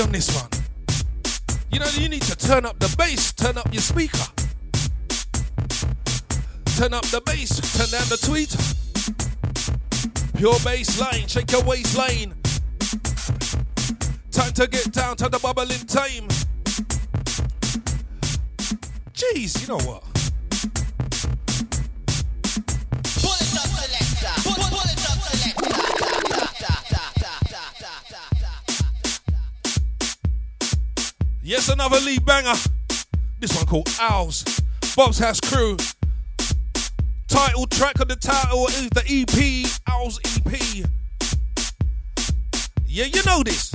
On 0.00 0.12
this 0.12 0.34
one. 0.34 0.48
You 1.70 1.80
know, 1.80 1.88
you 1.94 2.08
need 2.08 2.22
to 2.22 2.36
turn 2.36 2.64
up 2.64 2.78
the 2.78 2.94
bass, 2.96 3.32
turn 3.32 3.58
up 3.58 3.72
your 3.72 3.82
speaker. 3.82 4.26
Turn 6.76 6.94
up 6.94 7.04
the 7.06 7.20
bass, 7.24 7.58
turn 7.76 7.90
down 7.90 8.08
the 8.08 8.16
tweeter. 8.16 8.58
Pure 10.36 10.58
bass 10.64 11.00
line, 11.00 11.26
shake 11.26 11.50
your 11.50 11.64
waistline. 11.64 12.34
Time 14.30 14.52
to 14.52 14.66
get 14.68 14.92
down 14.92 15.16
to 15.16 15.28
the 15.28 15.38
bubbling 15.38 15.86
time. 15.86 16.28
Jeez, 19.12 19.62
you 19.62 19.68
know 19.68 19.84
what? 19.84 20.07
Yes, 31.48 31.70
another 31.70 31.98
Lee 32.00 32.18
Banger. 32.18 32.52
This 33.40 33.56
one 33.56 33.64
called 33.64 33.88
Owls. 33.98 34.44
Bobz 34.94 35.18
House 35.18 35.40
Crew. 35.40 35.78
Title 37.26 37.66
track 37.66 38.00
of 38.00 38.08
the 38.08 38.16
title 38.16 38.66
is 38.66 38.90
the 38.90 39.02
EP, 39.08 39.66
Owls 39.86 40.20
EP. 40.26 40.86
Yeah, 42.84 43.06
you 43.06 43.22
know 43.24 43.42
this. 43.42 43.74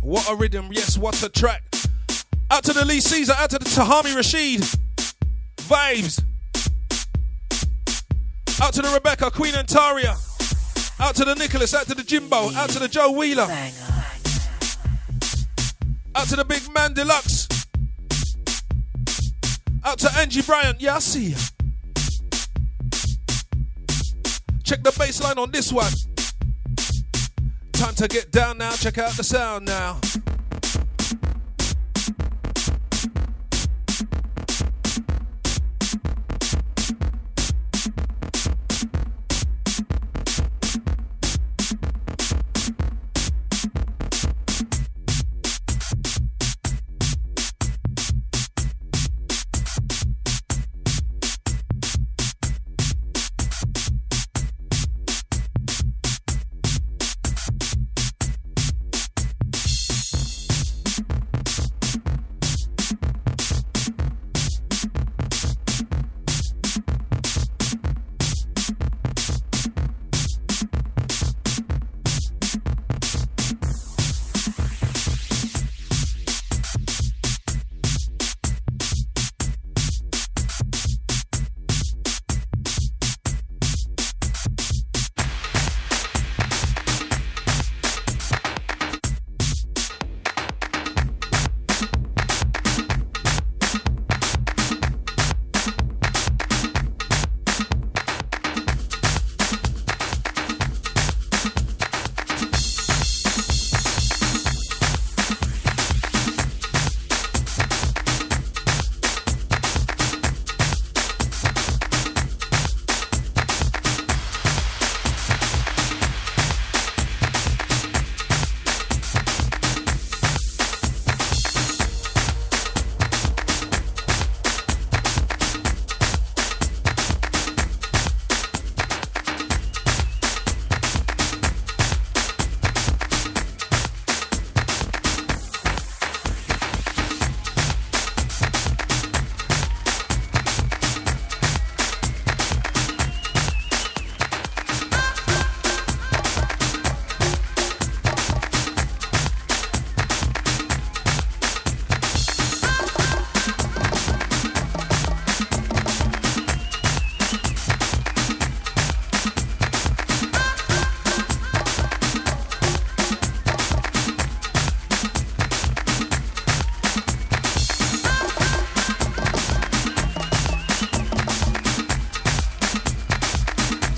What 0.00 0.30
a 0.30 0.36
rhythm, 0.36 0.68
yes, 0.70 0.96
what 0.96 1.20
a 1.24 1.28
track. 1.28 1.64
Out 2.52 2.62
to 2.66 2.72
the 2.72 2.84
Lee 2.84 3.00
Caesar, 3.00 3.34
out 3.36 3.50
to 3.50 3.58
the 3.58 3.64
Tahami 3.64 4.14
Rashid. 4.14 4.60
Vibes. 5.56 6.22
Out 8.62 8.74
to 8.74 8.82
the 8.82 8.90
Rebecca, 8.94 9.28
Queen 9.32 9.54
Antaria. 9.54 10.14
Out 11.00 11.16
to 11.16 11.24
the 11.24 11.34
Nicholas, 11.34 11.74
out 11.74 11.88
to 11.88 11.96
the 11.96 12.04
Jimbo, 12.04 12.52
out 12.54 12.70
to 12.70 12.78
the 12.78 12.86
Joe 12.86 13.10
Wheeler. 13.10 13.48
Out 16.14 16.28
to 16.28 16.36
the 16.36 16.44
big 16.44 16.62
man 16.74 16.92
deluxe. 16.92 17.48
Out 19.84 19.98
to 19.98 20.10
Angie 20.18 20.42
Bryant, 20.42 20.80
yeah, 20.80 20.96
I 20.96 20.98
see 20.98 21.30
ya. 21.30 21.38
Check 24.62 24.82
the 24.82 24.94
bass 24.98 25.22
line 25.22 25.38
on 25.38 25.50
this 25.50 25.72
one. 25.72 25.92
Time 27.72 27.94
to 27.94 28.08
get 28.08 28.30
down 28.30 28.58
now, 28.58 28.72
check 28.72 28.98
out 28.98 29.16
the 29.16 29.24
sound 29.24 29.66
now. 29.66 30.00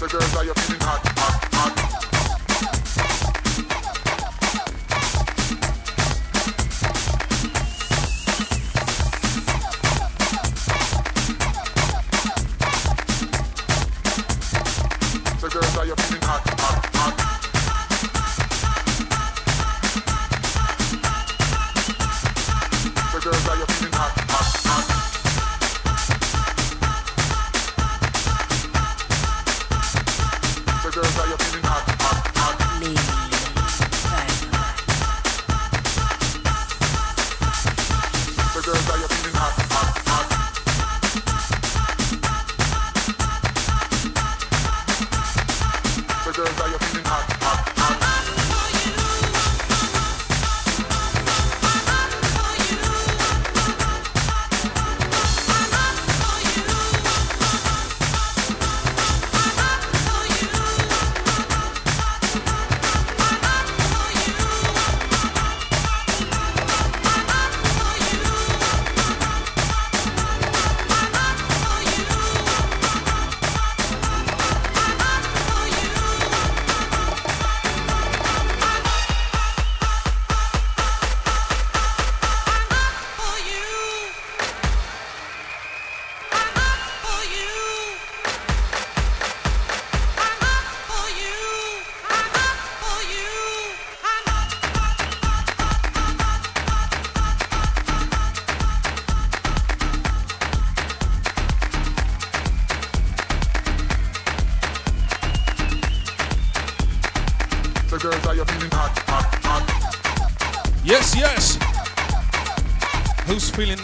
Feeling 0.08 1.83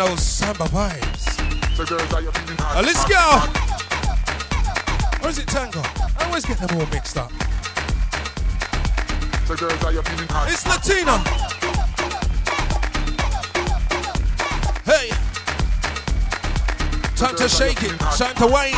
those 0.07 0.23
samba 0.23 0.65
vibes. 0.65 1.27
Now 1.79 1.85
oh, 2.75 2.83
let's 2.83 3.05
go. 3.05 3.21
Where 5.21 5.29
is 5.29 5.39
it 5.39 5.47
tango? 5.47 5.83
I 6.19 6.25
always 6.25 6.47
get 6.47 6.57
them 6.57 6.71
all 6.79 6.87
mixed 6.87 7.19
up. 7.19 7.31
It's 10.49 10.67
Latina. 10.67 11.19
Hey. 14.87 15.11
Time 17.15 17.37
to 17.37 17.47
shake 17.47 17.83
it. 17.83 17.99
Time 18.01 18.35
to 18.37 18.47
wane. 18.47 18.73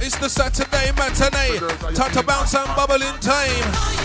It's 0.00 0.16
the 0.16 0.28
Saturday 0.28 0.90
matinee. 0.96 1.94
Time 1.94 2.10
to 2.10 2.22
bounce 2.24 2.56
and 2.56 2.66
bubble 2.74 3.00
in 3.00 3.14
time. 3.20 3.97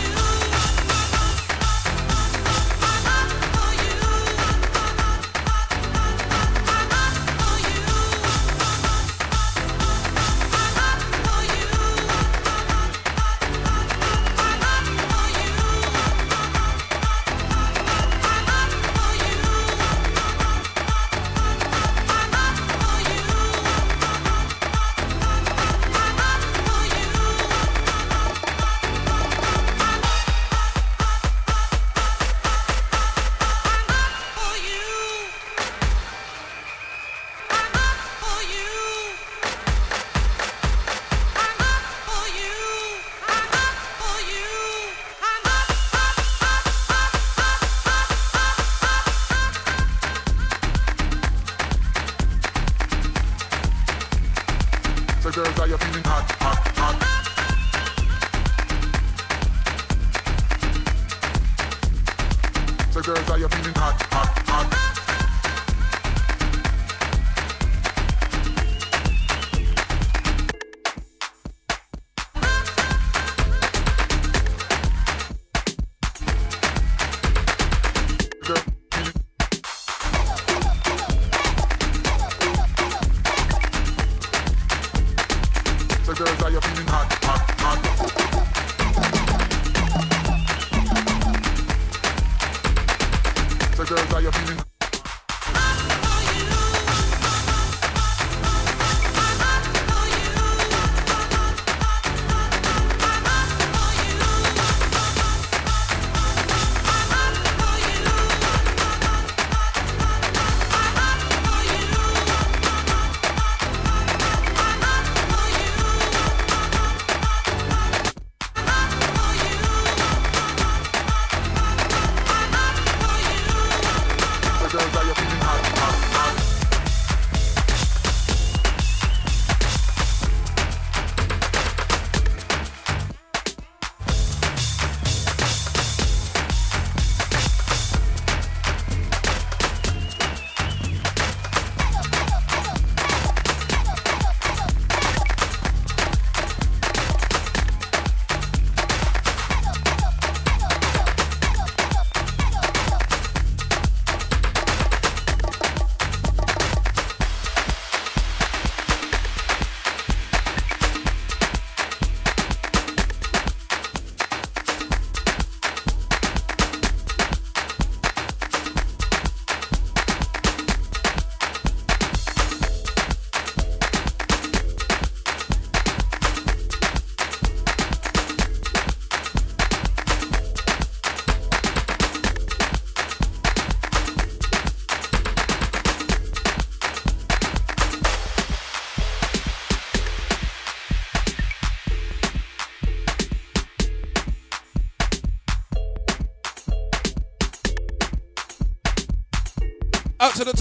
To 55.32 55.40
the 55.40 55.64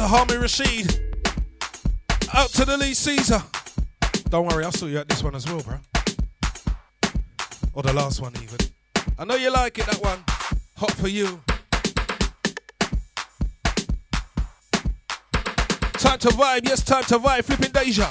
Tahami 0.02 0.40
Rashid. 0.42 0.98
Out 2.34 2.50
to 2.50 2.64
the 2.64 2.76
Lee 2.76 2.92
Caesar. 2.92 3.40
Don't 4.30 4.48
worry, 4.48 4.64
I 4.64 4.70
saw 4.70 4.86
you 4.86 4.98
at 4.98 5.08
this 5.08 5.22
one 5.22 5.36
as 5.36 5.46
well, 5.46 5.60
bro. 5.60 5.76
Or 7.72 7.84
the 7.84 7.92
last 7.92 8.20
one, 8.20 8.32
even. 8.42 8.58
I 9.16 9.24
know 9.24 9.36
you 9.36 9.52
like 9.52 9.78
it, 9.78 9.86
that 9.86 10.02
one. 10.02 10.18
Hot 10.76 10.90
for 10.90 11.06
you. 11.06 11.40
Time 15.92 16.18
to 16.18 16.30
vibe, 16.30 16.64
yes, 16.64 16.82
time 16.82 17.04
to 17.04 17.20
vibe. 17.20 17.44
Flipping 17.44 17.70
Deja. 17.70 18.10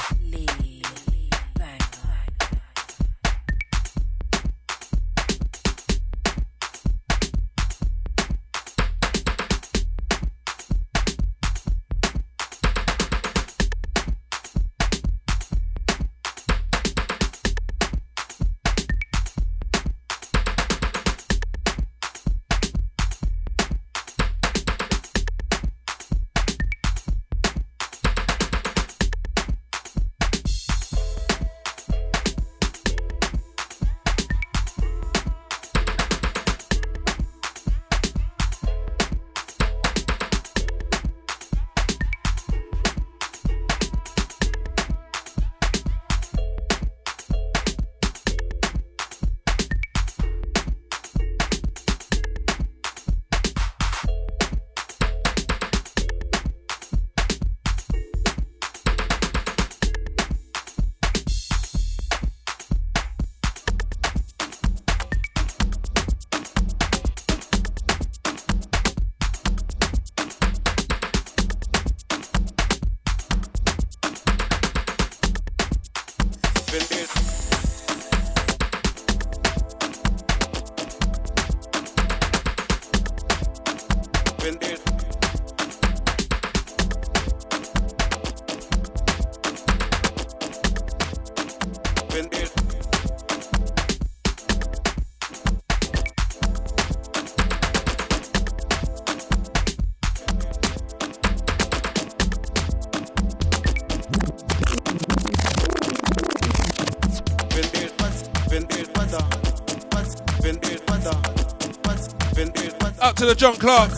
To 113.22 113.28
the 113.28 113.36
John 113.36 113.54
Clark. 113.56 113.92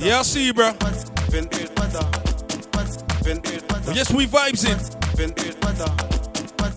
Yeah, 0.00 0.20
I 0.20 0.22
see 0.22 0.46
you, 0.46 0.54
bro. 0.54 0.68
yes, 3.92 4.10
we 4.10 4.26
vibes 4.26 4.64
in. 4.64 4.78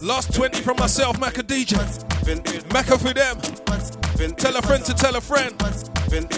Last 0.06 0.34
20 0.34 0.60
from 0.60 0.76
myself, 0.76 1.18
Macca 1.18 1.44
DJ. 1.44 1.77
Macca 2.68 2.99
for 2.99 3.14
them. 3.14 3.40
Tell 4.36 4.57
a 4.57 4.61
friend 4.61 4.84
to 4.84 4.94
tell 4.94 5.15
a 5.15 5.22
friend. 5.22 5.56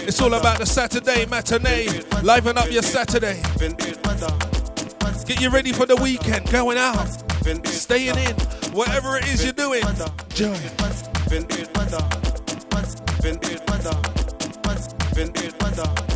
It's 0.06 0.22
all 0.22 0.34
about 0.34 0.58
the 0.58 0.66
Saturday 0.66 1.26
matinee. 1.26 1.88
Liven 2.22 2.56
up 2.56 2.70
your 2.70 2.82
Saturday. 2.82 3.42
Get 5.26 5.40
you 5.40 5.50
ready 5.50 5.72
for 5.72 5.86
the 5.86 5.96
weekend. 5.96 6.48
Going 6.52 6.78
out. 6.78 7.08
Staying 7.66 8.18
in. 8.18 8.36
Whatever 8.70 9.16
it 9.16 9.26
is 9.26 9.42
you're 9.42 9.52
doing. 9.52 9.82
Join. 10.28 10.54
Rasta. 15.78 16.07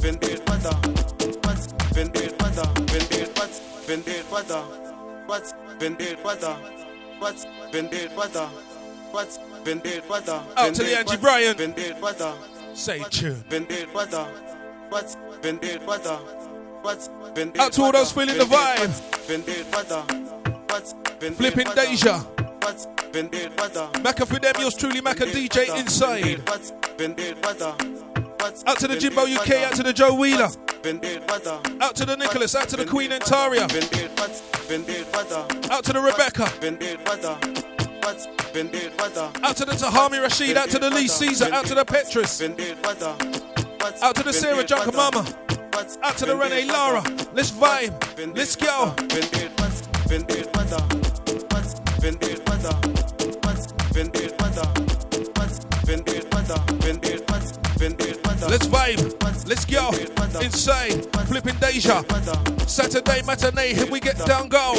28 0.00 0.46
pata, 0.46 0.70
pat, 1.42 1.58
28 1.92 2.38
pata, 2.38 2.62
28 2.86 3.34
pat, 3.34 3.50
28 3.86 4.30
pata, 4.30 4.64
pat, 5.26 5.54
28 5.78 6.22
pata, 6.22 6.56
pat, 7.20 7.46
28 7.72 8.16
pata, 8.16 8.50
pat, 9.12 9.38
28 9.64 10.08
pata. 10.08 10.42
Out 10.56 10.74
to 10.74 10.82
the 10.84 10.98
Angie 10.98 11.16
Bryan. 11.16 11.54
28 11.56 12.00
pata. 12.00 12.34
Say 12.74 13.02
tune. 13.10 13.42
28 13.48 13.92
pata, 13.92 14.28
pat, 14.90 15.16
28 15.42 15.86
pata, 15.86 16.20
pat, 16.84 17.08
28 17.34 17.54
pata. 17.54 17.62
Out 17.62 17.72
to 17.72 17.82
all 17.82 17.92
those 17.92 18.12
feeling 18.12 18.38
the 18.38 18.44
vibe. 18.44 19.26
28 19.26 19.70
pata, 19.72 20.04
pat, 20.68 20.94
28 21.20 21.20
pata. 21.20 21.34
Flipping 21.34 21.66
Deja. 21.74 22.24
Macca 24.02 24.26
for 24.26 24.38
them, 24.38 24.54
yours 24.60 24.74
truly, 24.76 25.00
Macca 25.00 25.26
DJ 25.26 25.68
inside. 25.80 26.40
Out 28.40 28.78
to 28.78 28.86
the 28.88 28.96
Jimbo 28.98 29.22
UK, 29.22 29.50
out 29.62 29.74
to 29.74 29.82
the 29.82 29.92
Joe 29.92 30.14
Wheeler. 30.14 30.44
Out 30.44 31.94
to 31.96 32.04
the 32.04 32.16
Nicholas, 32.16 32.54
out 32.54 32.68
to 32.68 32.76
the 32.76 32.86
Queen 32.86 33.10
Antaria. 33.10 33.62
Out 35.70 35.84
to 35.84 35.92
the 35.92 36.00
Rebecca. 36.00 36.44
Out 39.44 39.56
to 39.56 39.64
the 39.64 39.72
Tahami 39.72 40.22
Rashid, 40.22 40.56
out 40.56 40.70
to 40.70 40.78
the 40.78 40.90
Lee 40.90 41.08
Caesar, 41.08 41.52
out 41.52 41.66
to 41.66 41.74
the 41.74 41.84
Petrus. 41.84 42.40
Out 44.02 44.14
to 44.16 44.22
the 44.22 44.32
Sarah 44.32 44.64
Junker 44.64 44.92
Mama. 44.92 45.26
Out 46.02 46.16
to 46.18 46.26
the 46.26 46.36
Renee 46.36 46.64
Lara. 46.66 47.02
Let's 47.32 47.50
vibe. 47.50 48.36
Let's 48.36 48.56
go. 48.56 48.94
Let's 58.46 58.66
vibe. 58.66 59.48
Let's 59.48 59.64
go. 59.64 59.90
Inside. 60.40 61.06
Flipping 61.26 61.56
Deja. 61.56 62.02
Saturday 62.66 63.22
matinee. 63.22 63.74
Here 63.74 63.86
we 63.90 64.00
get 64.00 64.16
down 64.26 64.48
go. 64.48 64.74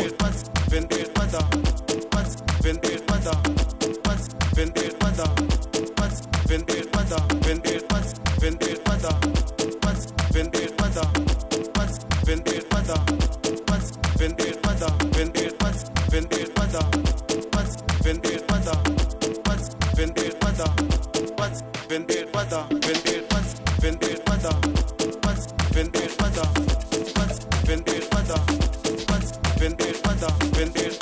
when 30.60 30.70
there's 30.74 30.99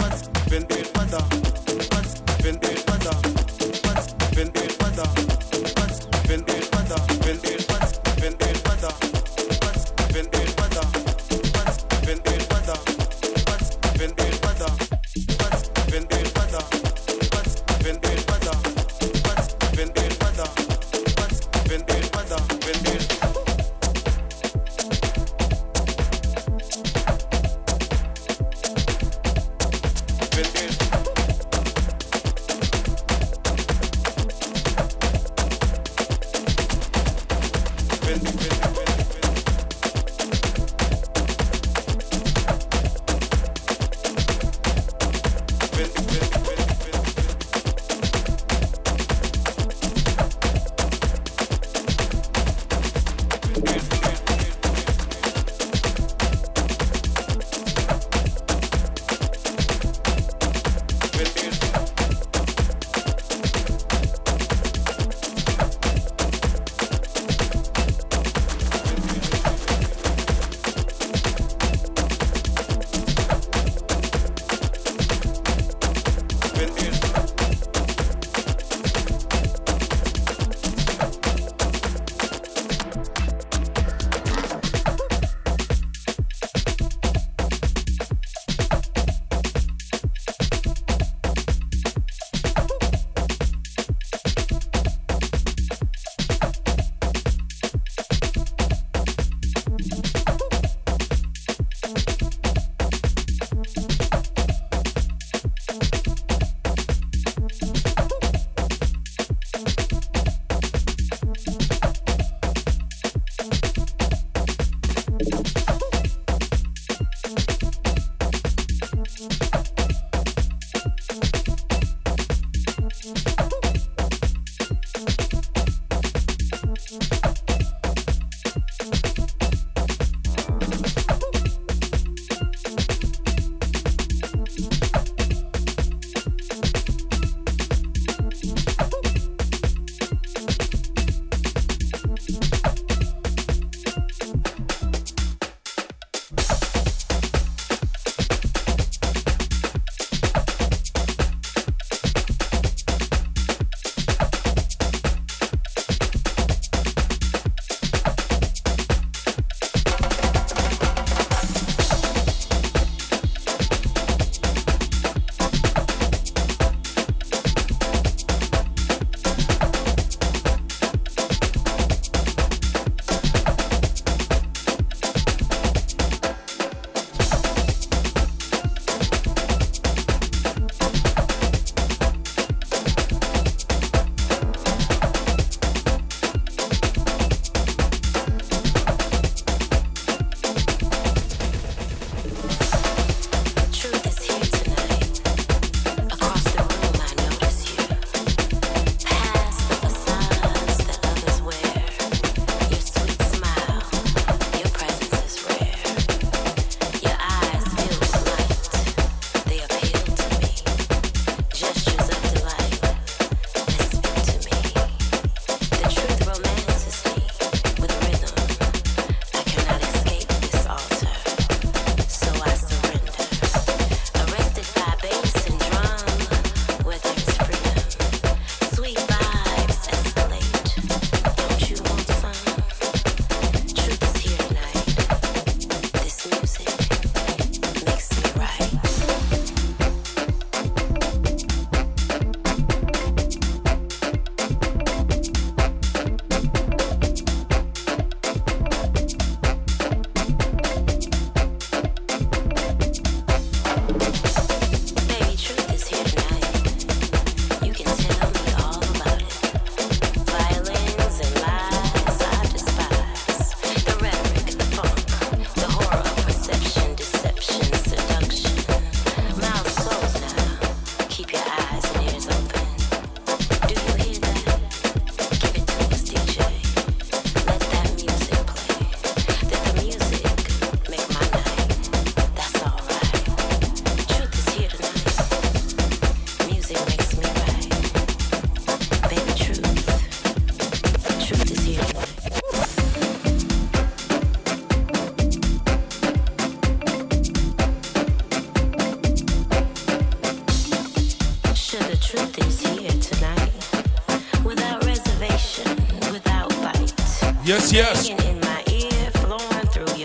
Yes, 307.48 307.72
yes. 307.72 308.10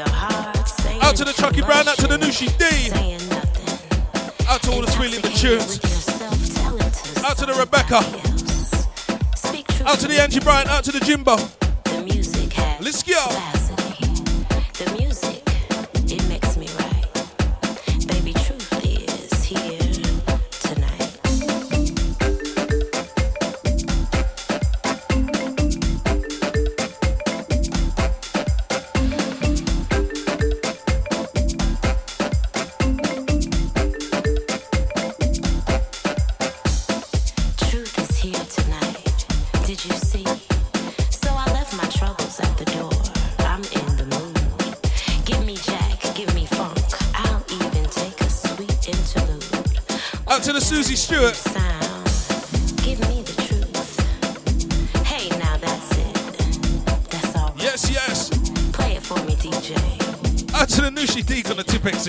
Heart, 0.05 1.03
out 1.03 1.17
to 1.17 1.25
the 1.25 1.33
Chucky 1.33 1.61
Brown, 1.61 1.89
out 1.89 1.97
to 1.97 2.07
the 2.07 2.17
Nushi 2.17 2.47
D. 2.57 2.65
Out 4.49 4.63
to 4.63 4.71
all 4.71 4.81
the 4.81 4.91
sweet 4.93 5.11
little 5.11 5.31
tunes. 5.33 5.79
Out 7.25 7.37
to 7.39 7.47
the 7.47 7.55
Rebecca. 7.55 7.97
Out 9.85 9.99
to 9.99 10.07
the 10.07 10.23
Angie 10.23 10.41
Bryant, 10.41 10.69
out 10.69 10.85
to 10.85 10.93
the 10.93 11.01
Jimbo. 11.01 11.37
The 11.37 12.79
Let's 12.81 13.03
go. 13.03 13.62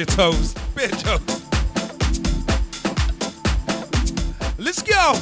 Your 0.04 0.16
toes. 0.16 0.54
Toes. 0.54 1.24
Let's 4.58 4.82
go. 4.82 5.14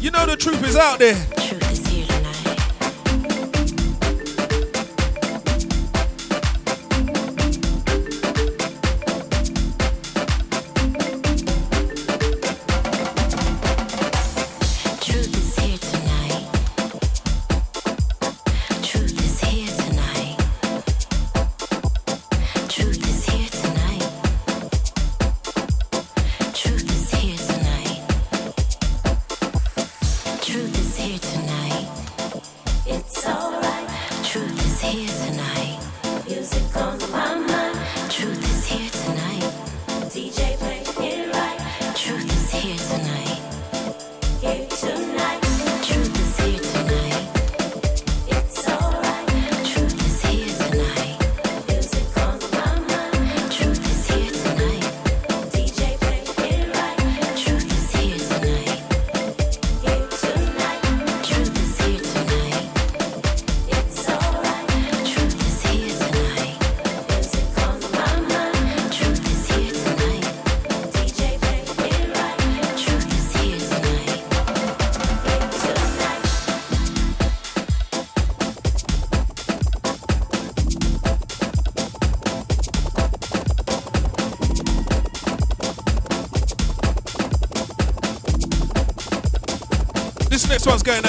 You 0.00 0.10
know 0.10 0.26
the 0.26 0.36
truth 0.38 0.64
is 0.64 0.76
out 0.76 0.98
there. 0.98 1.35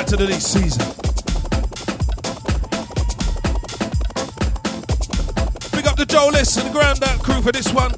To 0.08 0.16
the 0.16 0.28
next 0.28 0.46
season. 0.46 0.80
Big 5.74 5.86
up 5.86 5.98
the 5.98 6.06
Joe 6.06 6.30
List 6.32 6.58
and 6.60 6.74
the 6.74 7.04
Out 7.04 7.20
crew 7.22 7.42
for 7.42 7.52
this 7.52 7.74
one. 7.74 7.97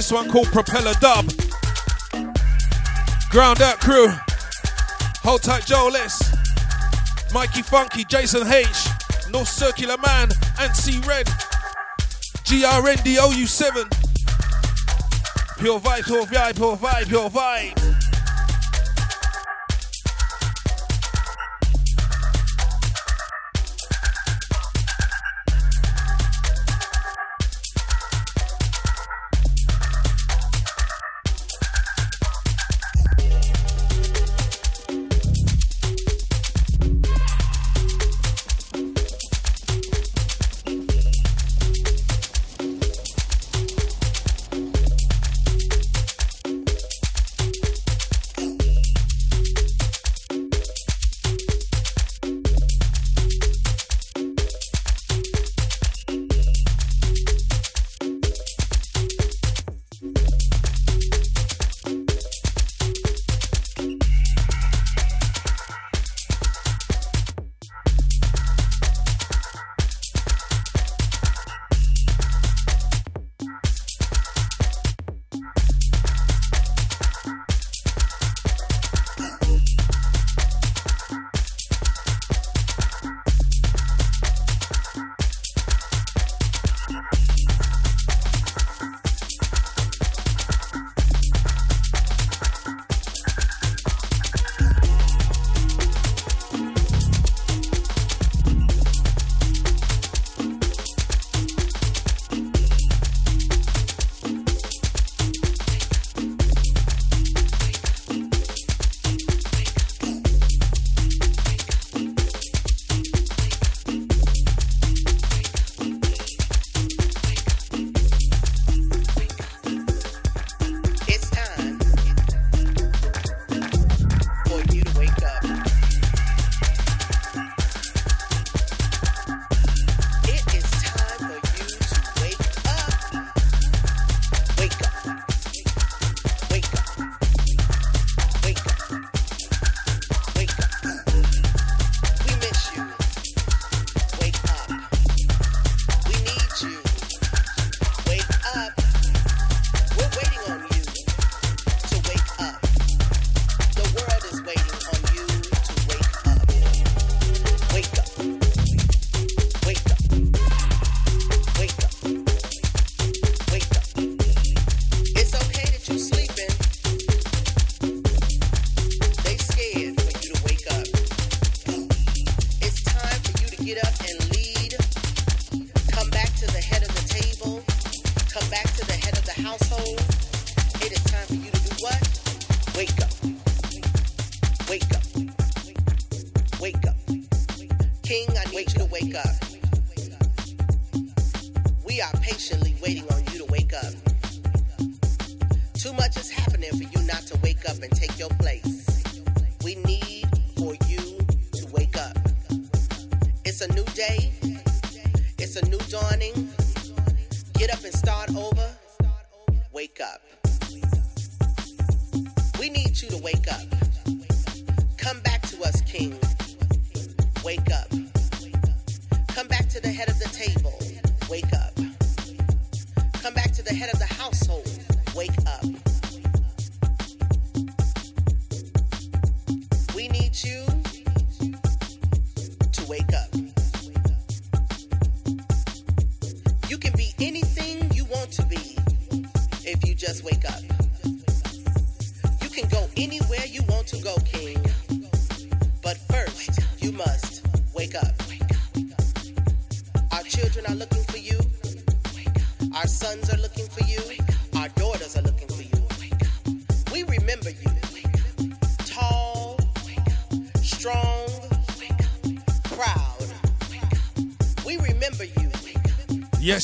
This 0.00 0.12
one 0.12 0.30
called 0.30 0.46
Propeller 0.46 0.94
Dub. 0.94 1.30
Ground 3.28 3.60
Out 3.60 3.80
Crew. 3.80 4.08
Hold 5.22 5.42
tight, 5.42 5.66
Joe 5.66 5.90
Less. 5.92 6.34
Mikey 7.34 7.60
Funky, 7.60 8.04
Jason 8.04 8.50
H. 8.50 8.66
North 9.30 9.48
Circular 9.48 9.98
Man, 9.98 10.30
and 10.58 10.74
C 10.74 11.00
Red. 11.06 11.26
GRNDOU7. 12.46 13.90
Pure 15.58 15.80
vibe, 15.80 16.04
pure 16.06 16.24
vibe, 16.24 16.56
pure 16.56 16.76
vibe, 16.78 17.06
pure 17.06 17.28
vibe. 17.28 17.99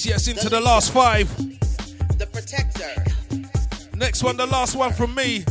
Yes, 0.04 0.28
into 0.28 0.48
the 0.48 0.60
last 0.60 0.92
five. 0.92 1.28
The 2.18 2.26
protector. 2.30 3.04
Next 3.96 4.22
one, 4.22 4.36
the 4.36 4.46
last 4.46 4.76
one 4.76 4.92
from 4.92 5.14
me. 5.14 5.44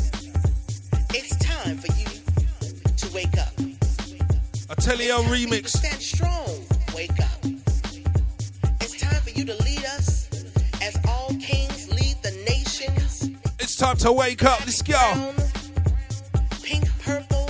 It's 1.13 1.35
time 1.37 1.77
for 1.77 1.87
you 1.97 2.05
to 2.97 3.13
wake 3.15 3.37
up. 3.39 3.53
Atelier 4.69 5.15
remix. 5.29 5.69
stand 5.69 6.01
strong. 6.01 6.47
Wake 6.93 7.19
up. 7.19 7.45
It's 8.81 8.99
time 8.99 9.21
for 9.21 9.31
you 9.31 9.45
to 9.45 9.55
lead 9.63 9.85
us 9.85 10.29
as 10.81 10.99
all 11.07 11.29
kings 11.39 11.89
lead 11.91 12.17
the 12.21 12.31
nations. 12.47 13.31
It's 13.59 13.75
time 13.77 13.97
to 13.97 14.11
wake 14.11 14.43
up. 14.43 14.59
Let's 14.59 14.81
go. 14.81 15.33
Pink, 16.61 16.85
purple. 17.03 17.49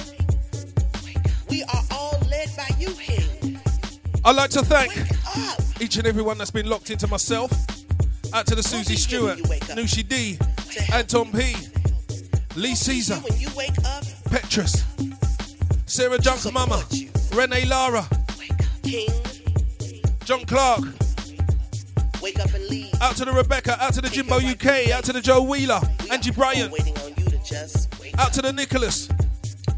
We 1.50 1.64
are 1.64 1.84
all 1.92 2.20
led 2.30 2.50
by 2.56 2.70
you, 2.80 2.94
King. 2.94 3.60
I'd 4.24 4.36
like 4.36 4.52
to 4.52 4.62
thank 4.64 5.05
each 5.96 6.00
and 6.00 6.08
everyone 6.08 6.38
that's 6.38 6.52
been 6.52 6.70
locked 6.70 6.90
into 6.90 7.08
myself. 7.08 7.50
Out 8.34 8.46
to 8.48 8.56
the 8.56 8.62
Susie 8.62 8.98
Stewart, 8.98 9.38
Nushi 9.78 10.06
D, 10.06 10.38
Anton 10.94 11.32
P, 11.32 11.56
Lee 12.58 12.76
Caesar, 12.76 13.22
Petrus, 14.30 14.84
Sarah 15.86 16.20
Junk 16.20 16.52
Mama, 16.52 16.84
Renee 17.34 17.64
Lara, 17.66 18.06
John 20.26 20.44
Clark. 20.44 20.82
Wake 22.22 22.40
up 22.42 22.54
and 22.54 22.68
leave. 22.68 22.94
Out 23.02 23.16
to 23.16 23.24
the 23.24 23.32
Rebecca, 23.32 23.82
out 23.82 23.94
to 23.94 24.02
the 24.02 24.10
Jimbo 24.10 24.40
UK, 24.40 24.92
out 24.92 25.06
to 25.06 25.14
the 25.14 25.22
Joe 25.22 25.44
Wheeler, 25.44 25.80
Angie 26.12 26.32
Bryant. 26.32 26.74
Out 28.18 28.34
to 28.34 28.42
the 28.42 28.52
Nicholas, 28.52 29.08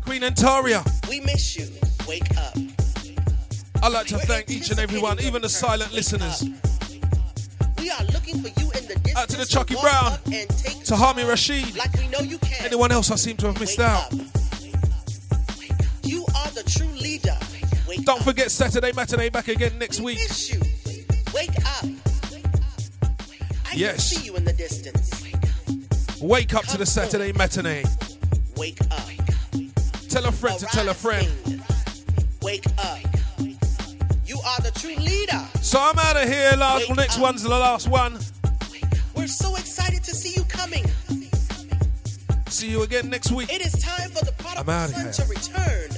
Queen 0.04 0.24
Antaria. 0.24 0.97
Like 3.98 4.08
to 4.08 4.18
thank 4.20 4.50
each 4.52 4.70
and 4.70 4.80
every 4.80 5.00
one, 5.00 5.20
even 5.22 5.42
the 5.42 5.50
silent 5.50 5.92
listeners. 5.92 6.44
We 7.80 7.90
are 7.90 8.04
looking 8.14 8.40
for 8.44 8.50
you 8.60 8.70
in 8.78 8.88
the 8.88 8.94
distance. 8.94 9.16
Out 9.18 9.30
to 9.30 9.38
the 9.38 9.46
Chucky 9.46 9.74
Brown, 9.82 10.12
to 10.22 10.94
Hami 10.94 11.28
Rashid. 11.28 11.76
Like 11.76 11.94
we 11.96 12.08
know 12.10 12.20
you 12.20 12.38
can. 12.38 12.64
Anyone 12.64 12.92
else 12.92 13.10
I 13.10 13.16
seem 13.16 13.38
to 13.38 13.48
have 13.48 13.60
missed 13.60 13.80
out. 13.80 14.12
You 16.04 16.26
are 16.36 16.52
the 16.52 16.64
true 16.68 16.88
leader. 17.02 17.36
Wake 17.88 18.06
Don't 18.06 18.22
forget 18.22 18.52
Saturday 18.52 18.92
matinee 18.92 19.30
back 19.30 19.48
again 19.48 19.80
next 19.80 20.00
we 20.00 20.14
week. 20.14 20.20
Wake 21.34 21.58
up. 21.66 21.86
I 23.66 23.74
yes. 23.74 24.04
see 24.04 24.24
you 24.24 24.36
in 24.36 24.44
the 24.44 24.54
distance. 24.54 25.24
Wake 26.22 26.54
up 26.54 26.66
Come 26.66 26.72
to 26.74 26.78
the 26.78 26.86
Saturday 26.86 27.32
matinee. 27.32 27.84
Wake 28.58 28.80
up. 28.92 29.08
Tell 30.08 30.26
a 30.26 30.32
friend 30.32 30.62
Arise 30.62 30.62
to 30.62 30.68
tell 30.68 30.90
a 30.90 30.94
friend. 30.94 31.28
Wake 31.28 31.47
So 35.78 35.84
I'm 35.84 36.00
out 36.00 36.18
of 36.18 36.28
here. 36.28 36.54
Last 36.58 36.90
Wake 36.90 36.98
next 36.98 37.18
up. 37.18 37.22
one's 37.22 37.44
the 37.44 37.50
last 37.50 37.88
one. 37.88 38.18
We're 39.16 39.28
so 39.28 39.56
excited 39.56 40.04
to 40.06 40.16
see 40.16 40.34
you 40.36 40.44
coming. 40.46 40.84
See 42.48 42.72
you 42.72 42.82
again 42.82 43.12
next 43.12 43.32
week. 43.32 43.54
It 43.54 43.64
is 43.64 43.74
time 43.74 44.10
for 44.10 44.26
the 44.26 44.32
prodigal 44.40 44.88
son 44.88 45.12
to 45.12 45.26
return. 45.30 45.92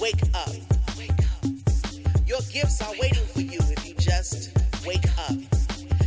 Wake 0.00 0.22
up. 0.34 0.48
Your 2.26 2.40
gifts 2.50 2.80
are 2.80 2.94
waiting 2.98 3.26
for 3.26 3.42
you 3.42 3.58
if 3.60 3.86
you 3.86 3.92
just 3.96 4.56
wake 4.86 5.04
up. 5.28 5.36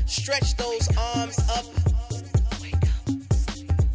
Stretch 0.07 0.57
those 0.57 0.89
arms 0.97 1.37
up. 1.51 1.65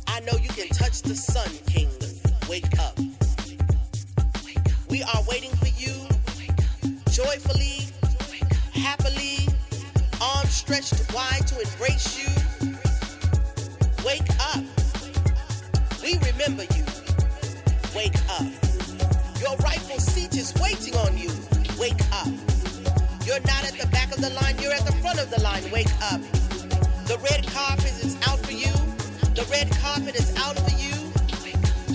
I 0.06 0.20
know 0.20 0.38
you 0.40 0.50
can 0.50 0.68
touch 0.68 1.02
the 1.02 1.16
sun, 1.16 1.50
King. 1.66 1.90
Wake 2.48 2.78
up. 2.78 2.96
We 4.88 5.02
are 5.02 5.24
waiting 5.26 5.50
for 5.56 5.66
you 5.66 6.06
joyfully, 7.10 7.87
happily, 8.78 9.48
arms 10.20 10.50
stretched 10.50 11.12
wide 11.12 11.46
to 11.46 11.60
embrace 11.60 12.18
you. 12.18 12.30
Wake 14.04 14.28
up. 14.40 14.64
We 16.02 16.14
remember 16.30 16.62
you. 16.74 16.84
Wake 17.94 18.16
up. 18.30 18.46
Your 19.40 19.56
rightful 19.58 19.98
seat 19.98 20.34
is 20.36 20.54
waiting 20.62 20.94
on 20.96 21.18
you. 21.18 21.30
Wake 21.78 22.00
up. 22.12 22.28
You're 23.26 23.40
not 23.40 23.64
at 23.64 23.74
the 23.78 23.88
back 23.90 24.12
of 24.12 24.20
the 24.20 24.30
line, 24.30 24.56
you're 24.60 24.72
at 24.72 24.86
the 24.86 24.92
front 24.92 25.18
of 25.18 25.30
the 25.30 25.42
line. 25.42 25.70
Wake 25.70 25.92
up. 26.00 26.20
The 27.06 27.18
red 27.30 27.46
carpet 27.48 27.92
is 28.04 28.16
out 28.28 28.38
for 28.40 28.52
you. 28.52 28.72
The 29.34 29.46
red 29.50 29.70
carpet 29.78 30.14
is 30.14 30.34
out 30.36 30.58
for 30.58 30.76
you. 30.78 30.94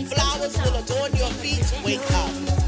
Flowers 0.05 0.57
will 0.57 0.76
adorn 0.76 1.15
your 1.15 1.30
feet. 1.30 1.65
Wake 1.84 2.11
up. 2.11 2.62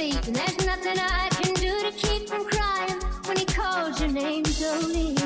Sleep, 0.00 0.26
and 0.26 0.36
there's 0.36 0.66
nothing 0.66 0.98
I 0.98 1.28
can 1.40 1.54
do 1.54 1.72
to 1.86 1.92
keep 1.92 2.28
from 2.28 2.44
crying 2.46 3.00
when 3.26 3.36
he 3.36 3.44
calls 3.44 4.00
your 4.00 4.10
name, 4.10 4.44
Jolene. 4.44 5.20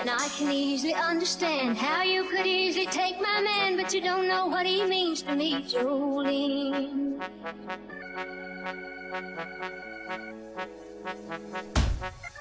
And 0.00 0.10
I 0.10 0.28
can 0.36 0.50
easily 0.50 0.94
understand 0.94 1.76
how 1.76 2.02
you 2.02 2.24
could 2.24 2.46
easily 2.46 2.86
take 2.86 3.20
my 3.20 3.40
man, 3.42 3.76
but 3.76 3.94
you 3.94 4.00
don't 4.00 4.26
know 4.26 4.46
what 4.46 4.66
he 4.66 4.84
means 4.84 5.22
to 5.22 5.36
me, 5.36 5.62
Jolene. 5.62 7.20
Of 12.00 12.34
you, 12.34 12.39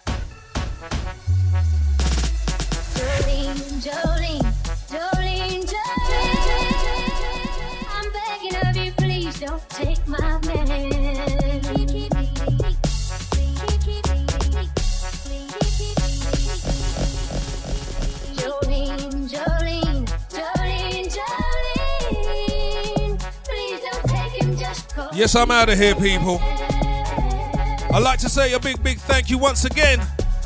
Yes, 25.20 25.36
I'm 25.36 25.52
out 25.52 25.68
of 25.68 25.78
here, 25.78 25.96
people. 25.96 26.40
I'd 26.42 28.02
like 28.02 28.20
to 28.20 28.30
say 28.30 28.54
a 28.54 28.60
big, 28.60 28.82
big 28.82 29.00
thank 29.00 29.30
you 29.30 29.38
once 29.38 29.66
again, 29.66 30.00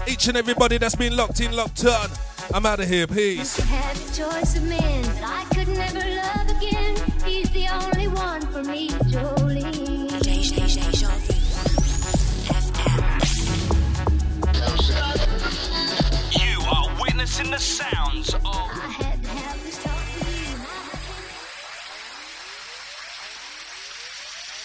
each 0.07 0.27
and 0.27 0.35
everybody 0.35 0.79
that's 0.79 0.95
been 0.95 1.15
locked 1.15 1.41
in, 1.41 1.55
locked 1.55 1.85
on. 1.85 2.09
I'm 2.51 2.65
out 2.65 2.79
of 2.79 2.87
here. 2.87 3.07
Peace. 3.07 3.57
Had 3.57 3.95
the 3.95 4.15
choice 4.15 4.55
of 4.57 4.63
men 4.63 5.05
I 5.23 5.45
could 5.53 5.67
never 5.67 5.99
love 5.99 6.49
again. 6.57 6.95
He's 7.25 7.49
the 7.51 7.67
only 7.67 8.07
one 8.07 8.41
for 8.47 8.63
me, 8.63 8.89
You 16.31 16.59
are 16.69 17.01
witnessing 17.01 17.51
the 17.51 17.59
sounds 17.59 18.33
of. 18.33 19.02